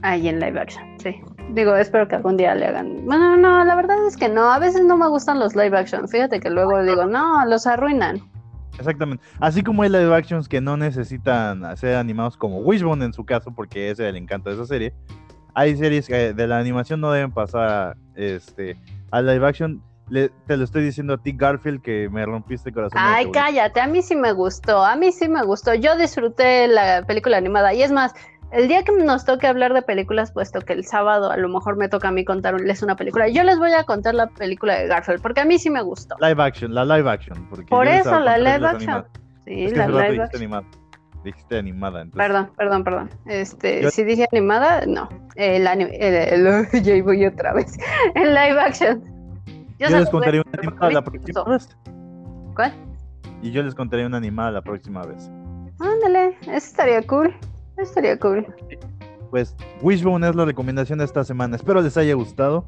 Ah, 0.01 0.17
y 0.17 0.27
en 0.27 0.39
live 0.39 0.59
action, 0.59 0.83
sí. 0.97 1.21
Digo, 1.49 1.75
espero 1.75 2.07
que 2.07 2.15
algún 2.15 2.35
día 2.35 2.55
le 2.55 2.65
hagan. 2.65 3.05
Bueno, 3.05 3.37
no, 3.37 3.63
la 3.63 3.75
verdad 3.75 4.07
es 4.07 4.17
que 4.17 4.27
no. 4.27 4.51
A 4.51 4.57
veces 4.57 4.83
no 4.85 4.97
me 4.97 5.07
gustan 5.07 5.39
los 5.39 5.55
live 5.55 5.77
action. 5.77 6.07
Fíjate 6.07 6.39
que 6.39 6.49
luego 6.49 6.83
digo, 6.83 7.05
no, 7.05 7.43
los 7.45 7.65
arruinan. 7.65 8.21
Exactamente. 8.77 9.23
Así 9.39 9.63
como 9.63 9.83
hay 9.83 9.89
live 9.89 10.13
actions 10.13 10.47
que 10.47 10.61
no 10.61 10.77
necesitan 10.77 11.75
ser 11.77 11.95
animados 11.95 12.37
como 12.37 12.59
Wishbone 12.59 13.05
en 13.05 13.13
su 13.13 13.25
caso, 13.25 13.51
porque 13.51 13.89
ese 13.89 14.03
es 14.03 14.09
el 14.09 14.15
encanto 14.15 14.49
de 14.49 14.55
esa 14.55 14.65
serie. 14.65 14.93
Hay 15.53 15.75
series 15.75 16.07
que 16.07 16.33
de 16.33 16.47
la 16.47 16.59
animación 16.59 17.01
no 17.01 17.11
deben 17.11 17.31
pasar 17.31 17.97
este, 18.15 18.77
a 19.11 19.21
live 19.21 19.45
action. 19.45 19.81
te 20.09 20.57
lo 20.57 20.63
estoy 20.63 20.83
diciendo 20.83 21.15
a 21.15 21.17
ti, 21.17 21.33
Garfield, 21.35 21.81
que 21.81 22.09
me 22.09 22.25
rompiste 22.25 22.69
el 22.69 22.75
corazón. 22.75 22.99
Ay, 23.01 23.29
cállate, 23.31 23.81
a 23.81 23.87
mí 23.87 24.01
sí 24.01 24.15
me 24.15 24.31
gustó, 24.31 24.83
a 24.83 24.95
mí 24.95 25.11
sí 25.11 25.27
me 25.27 25.43
gustó. 25.43 25.73
Yo 25.73 25.97
disfruté 25.97 26.67
la 26.67 27.03
película 27.05 27.37
animada 27.37 27.73
y 27.73 27.81
es 27.81 27.91
más, 27.91 28.13
el 28.51 28.67
día 28.67 28.83
que 28.83 28.91
nos 28.91 29.25
toque 29.25 29.47
hablar 29.47 29.73
de 29.73 29.81
películas, 29.81 30.31
puesto 30.31 30.61
que 30.61 30.73
el 30.73 30.85
sábado 30.85 31.31
a 31.31 31.37
lo 31.37 31.49
mejor 31.49 31.77
me 31.77 31.87
toca 31.87 32.07
a 32.07 32.11
mí 32.11 32.25
contarles 32.25 32.81
una 32.81 32.95
película, 32.95 33.27
yo 33.27 33.43
les 33.43 33.59
voy 33.59 33.71
a 33.73 33.83
contar 33.83 34.15
la 34.15 34.27
película 34.27 34.75
de 34.75 34.87
Garfield, 34.87 35.21
porque 35.21 35.41
a 35.41 35.45
mí 35.45 35.59
sí 35.59 35.69
me 35.69 35.81
gustó. 35.81 36.15
Live 36.19 36.41
action, 36.41 36.73
la 36.73 36.85
live 36.85 37.09
action. 37.09 37.47
Por 37.67 37.87
eso, 37.87 38.19
la 38.19 38.37
live 38.37 38.65
action. 38.65 39.05
Sí, 39.45 39.67
la 39.69 39.87
live 39.87 40.23
action. 40.23 40.41
Animada. 40.41 40.65
Dijiste 41.23 41.57
animada. 41.57 42.01
Entonces... 42.01 42.27
Perdón, 42.27 42.51
perdón, 42.55 42.83
perdón. 42.83 43.09
Este, 43.25 43.91
si 43.91 44.03
dije 44.03 44.25
animada, 44.31 44.85
no. 44.87 45.09
El 45.35 45.67
anime, 45.67 45.91
el, 45.99 46.67
ya 46.81 47.03
voy 47.03 47.25
otra 47.25 47.53
vez. 47.53 47.77
El 48.15 48.29
live 48.33 48.59
action. 48.59 49.03
Yo, 49.79 49.89
les 49.89 50.09
contaré 50.09 50.41
una 50.41 50.51
animada 50.61 50.91
la 50.91 51.01
próxima 51.03 51.43
vez. 51.43 51.77
¿Cuál? 52.55 52.73
Y 53.41 53.51
yo 53.51 53.63
les 53.63 53.75
contaré 53.75 54.05
una 54.05 54.17
animada 54.17 54.51
la 54.51 54.61
próxima 54.61 55.05
vez. 55.05 55.29
Ándale, 55.79 56.37
eso 56.41 56.57
estaría 56.57 57.01
cool. 57.03 57.33
Estaría 57.81 58.17
cool. 58.19 58.45
Pues 59.29 59.55
Wishbone 59.81 60.27
es 60.27 60.35
la 60.35 60.45
recomendación 60.45 60.99
de 60.99 61.05
esta 61.05 61.23
semana. 61.23 61.55
Espero 61.55 61.81
les 61.81 61.97
haya 61.97 62.13
gustado. 62.15 62.65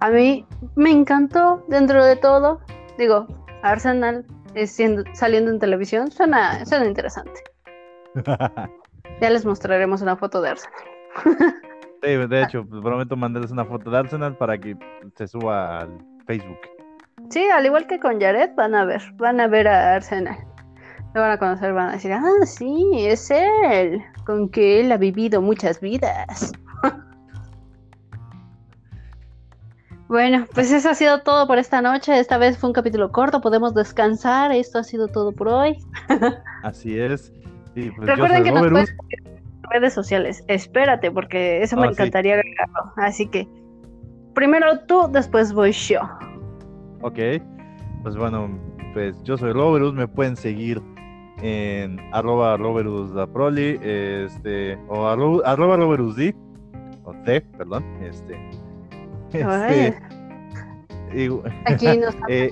A 0.00 0.10
mí 0.10 0.44
me 0.74 0.90
encantó 0.90 1.64
dentro 1.68 2.04
de 2.04 2.16
todo. 2.16 2.60
Digo, 2.98 3.26
Arsenal 3.62 4.26
siendo, 4.66 5.04
saliendo 5.14 5.50
en 5.50 5.58
televisión 5.58 6.10
suena, 6.10 6.64
suena 6.66 6.86
interesante. 6.86 7.32
ya 9.20 9.30
les 9.30 9.44
mostraremos 9.44 10.02
una 10.02 10.16
foto 10.16 10.42
de 10.42 10.50
Arsenal. 10.50 10.80
sí, 12.02 12.08
de 12.08 12.42
hecho, 12.42 12.66
pues, 12.66 12.82
prometo 12.82 13.16
mandarles 13.16 13.50
una 13.50 13.64
foto 13.64 13.90
de 13.90 13.98
Arsenal 13.98 14.36
para 14.36 14.58
que 14.58 14.76
se 15.16 15.26
suba 15.26 15.80
al 15.80 15.98
Facebook. 16.26 16.58
Sí, 17.30 17.44
al 17.48 17.64
igual 17.64 17.86
que 17.86 17.98
con 17.98 18.20
Jared, 18.20 18.50
van 18.56 18.74
a 18.74 18.84
ver, 18.84 19.02
van 19.14 19.40
a 19.40 19.46
ver 19.46 19.68
a 19.68 19.94
Arsenal. 19.94 20.36
Lo 21.14 21.20
van 21.20 21.32
a 21.32 21.38
conocer, 21.38 21.74
van 21.74 21.90
a 21.90 21.92
decir, 21.92 22.12
ah, 22.12 22.46
sí, 22.46 22.88
es 22.94 23.30
él, 23.30 24.02
con 24.24 24.48
que 24.48 24.80
él 24.80 24.90
ha 24.92 24.96
vivido 24.96 25.42
muchas 25.42 25.78
vidas. 25.80 26.52
bueno, 30.08 30.46
pues 30.54 30.72
eso 30.72 30.88
ha 30.88 30.94
sido 30.94 31.20
todo 31.20 31.46
por 31.46 31.58
esta 31.58 31.82
noche. 31.82 32.18
Esta 32.18 32.38
vez 32.38 32.56
fue 32.56 32.70
un 32.70 32.74
capítulo 32.74 33.12
corto, 33.12 33.42
podemos 33.42 33.74
descansar. 33.74 34.52
Esto 34.52 34.78
ha 34.78 34.84
sido 34.84 35.08
todo 35.08 35.32
por 35.32 35.48
hoy. 35.48 35.76
Así 36.62 36.98
es. 36.98 37.30
Pues 37.74 37.94
Recuerden 37.98 38.44
que 38.44 38.52
nos 38.52 38.70
pueden 38.70 38.86
en 39.20 39.70
redes 39.70 39.92
sociales. 39.92 40.42
Espérate, 40.48 41.10
porque 41.10 41.62
eso 41.62 41.76
me 41.76 41.88
ah, 41.88 41.90
encantaría 41.90 42.34
agregarlo. 42.34 42.92
Así 42.96 43.28
que 43.28 43.46
primero 44.34 44.80
tú, 44.86 45.08
después 45.10 45.52
voy 45.52 45.72
yo. 45.72 46.00
Ok, 47.02 47.18
pues 48.02 48.16
bueno, 48.16 48.48
pues 48.94 49.20
yo 49.24 49.36
soy 49.36 49.52
Roberus, 49.52 49.94
me 49.94 50.06
pueden 50.06 50.36
seguir 50.36 50.80
en 51.42 51.98
arroba 52.12 52.56
roberusdaproli, 52.56 53.78
este, 53.82 54.78
o 54.88 55.06
arroba, 55.06 55.42
arroba 55.44 55.76
roberusd, 55.76 56.34
o 57.04 57.12
D, 57.24 57.40
perdón, 57.58 57.84
este. 58.02 58.38
este 59.32 60.12
Aquí 61.66 61.98
nos 61.98 62.14
eh, 62.28 62.50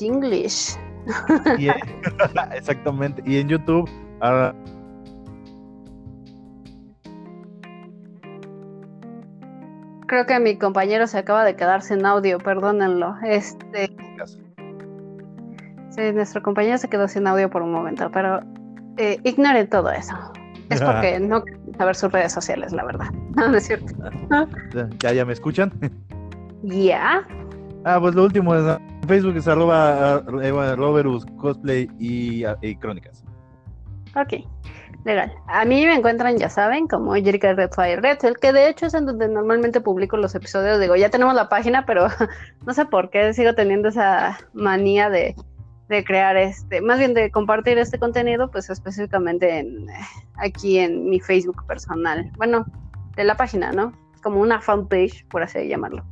English. 0.00 0.76
Y, 1.58 1.68
exactamente, 2.54 3.22
y 3.26 3.38
en 3.38 3.48
YouTube. 3.48 3.90
Uh, 4.20 4.52
Creo 10.06 10.26
que 10.26 10.38
mi 10.38 10.56
compañero 10.56 11.06
se 11.06 11.18
acaba 11.18 11.44
de 11.44 11.56
quedar 11.56 11.82
sin 11.82 12.06
audio, 12.06 12.38
perdónenlo. 12.38 13.16
Este. 13.24 13.90
Sí, 15.94 16.12
nuestro 16.12 16.42
compañero 16.42 16.78
se 16.78 16.88
quedó 16.88 17.06
sin 17.06 17.26
audio 17.26 17.50
por 17.50 17.60
un 17.60 17.70
momento, 17.70 18.10
pero 18.10 18.40
eh, 18.96 19.18
ignoren 19.24 19.68
todo 19.68 19.90
eso. 19.90 20.14
Es 20.70 20.80
porque 20.82 21.20
no 21.20 21.42
quieren 21.42 21.74
saber 21.76 21.94
sus 21.94 22.10
redes 22.10 22.32
sociales, 22.32 22.72
la 22.72 22.84
verdad. 22.84 23.06
No, 23.36 23.56
es 23.56 23.66
cierto. 23.66 23.94
¿Ya, 24.98 25.12
ya 25.12 25.24
me 25.24 25.32
escuchan? 25.32 25.72
Ya. 26.62 27.26
Ah, 27.84 27.98
pues 27.98 28.14
lo 28.14 28.24
último 28.24 28.54
es 28.54 28.78
Facebook 29.08 29.36
es 29.36 29.48
arroba 29.48 30.22
Roberus 30.76 31.24
Cosplay 31.38 31.88
y, 31.98 32.44
y, 32.60 32.76
Crónicas. 32.76 33.24
Ok, 34.14 34.44
legal. 35.04 35.32
A 35.48 35.64
mí 35.64 35.84
me 35.86 35.94
encuentran, 35.94 36.36
ya 36.36 36.50
saben, 36.50 36.86
como 36.86 37.14
Jerica 37.14 37.54
Redfire 37.54 38.00
Redfield, 38.02 38.36
que 38.36 38.52
de 38.52 38.68
hecho 38.68 38.86
es 38.86 38.94
en 38.94 39.06
donde 39.06 39.28
normalmente 39.28 39.80
publico 39.80 40.18
los 40.18 40.34
episodios. 40.34 40.78
Digo, 40.78 40.94
ya 40.94 41.08
tenemos 41.08 41.34
la 41.34 41.48
página, 41.48 41.86
pero 41.86 42.06
no 42.66 42.74
sé 42.74 42.84
por 42.84 43.10
qué 43.10 43.32
sigo 43.32 43.54
teniendo 43.54 43.88
esa 43.88 44.38
manía 44.52 45.08
de 45.08 45.34
de 45.92 46.04
crear 46.04 46.36
este, 46.36 46.80
más 46.80 46.98
bien 46.98 47.14
de 47.14 47.30
compartir 47.30 47.78
este 47.78 47.98
contenido, 47.98 48.50
pues 48.50 48.70
específicamente 48.70 49.58
en, 49.58 49.86
aquí 50.36 50.78
en 50.78 51.08
mi 51.08 51.20
Facebook 51.20 51.64
personal. 51.66 52.32
Bueno, 52.36 52.64
de 53.14 53.24
la 53.24 53.36
página, 53.36 53.72
¿no? 53.72 53.92
Como 54.22 54.40
una 54.40 54.60
fanpage, 54.60 55.26
por 55.28 55.42
así 55.42 55.68
llamarlo. 55.68 56.04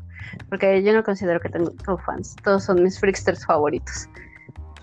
Porque 0.48 0.82
yo 0.82 0.92
no 0.92 1.02
considero 1.02 1.40
que 1.40 1.48
tengo 1.48 1.72
fans, 2.04 2.36
todos 2.44 2.64
son 2.64 2.82
mis 2.82 3.00
freaksters 3.00 3.44
favoritos. 3.44 4.08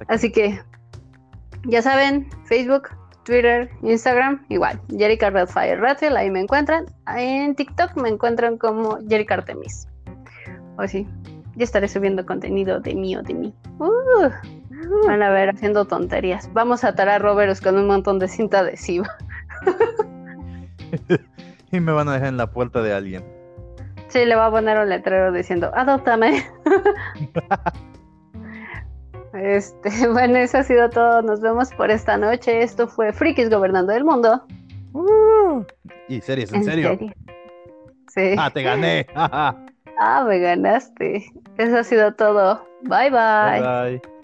Así 0.07 0.31
que, 0.31 0.60
ya 1.65 1.81
saben, 1.81 2.27
Facebook, 2.45 2.89
Twitter, 3.23 3.69
Instagram, 3.83 4.45
igual, 4.49 4.81
Jerica 4.89 5.29
Redfire 5.29 5.75
Redfield, 5.75 6.17
ahí 6.17 6.31
me 6.31 6.41
encuentran. 6.41 6.86
En 7.15 7.55
TikTok 7.55 7.95
me 7.97 8.10
encuentran 8.10 8.57
como 8.57 8.97
Jerica 9.07 9.36
Artemis. 9.36 9.88
O 10.77 10.88
sí, 10.88 11.07
ya 11.55 11.63
estaré 11.63 11.88
subiendo 11.88 12.25
contenido 12.25 12.79
de 12.79 12.95
mí 12.95 13.15
o 13.15 13.21
de 13.21 13.33
mí. 13.33 13.53
Uh. 13.79 14.29
Van 15.05 15.23
a 15.23 15.29
ver 15.29 15.49
haciendo 15.49 15.85
tonterías. 15.85 16.51
Vamos 16.53 16.83
a 16.83 16.89
atar 16.89 17.09
a 17.09 17.19
Roberts 17.19 17.61
con 17.61 17.77
un 17.77 17.87
montón 17.87 18.19
de 18.19 18.27
cinta 18.27 18.59
adhesiva. 18.59 19.07
y 21.71 21.79
me 21.79 21.91
van 21.91 22.09
a 22.09 22.13
dejar 22.13 22.29
en 22.29 22.37
la 22.37 22.51
puerta 22.51 22.81
de 22.81 22.93
alguien. 22.93 23.23
Sí, 24.09 24.25
le 24.25 24.35
va 24.35 24.47
a 24.47 24.51
poner 24.51 24.77
un 24.77 24.89
letrero 24.89 25.31
diciendo, 25.31 25.71
adóptame. 25.75 26.45
este, 29.33 30.07
bueno, 30.11 30.37
eso 30.37 30.59
ha 30.59 30.63
sido 30.63 30.89
todo. 30.89 31.21
Nos 31.21 31.41
vemos 31.41 31.73
por 31.73 31.91
esta 31.91 32.17
noche. 32.17 32.61
Esto 32.61 32.87
fue 32.87 33.11
Frikis 33.11 33.49
Gobernando 33.49 33.93
el 33.93 34.05
Mundo. 34.05 34.45
Uh, 34.93 35.63
y 36.07 36.21
series, 36.21 36.51
¿en, 36.53 36.63
serio? 36.63 36.97
Sí. 38.07 38.35
Ah, 38.37 38.49
te 38.49 38.63
gané. 38.63 39.05
ah, 39.15 40.25
me 40.27 40.39
ganaste. 40.39 41.25
Eso 41.57 41.77
ha 41.77 41.83
sido 41.83 42.13
todo. 42.13 42.65
bye. 42.83 43.09
Bye 43.09 43.99
bye. 43.99 44.16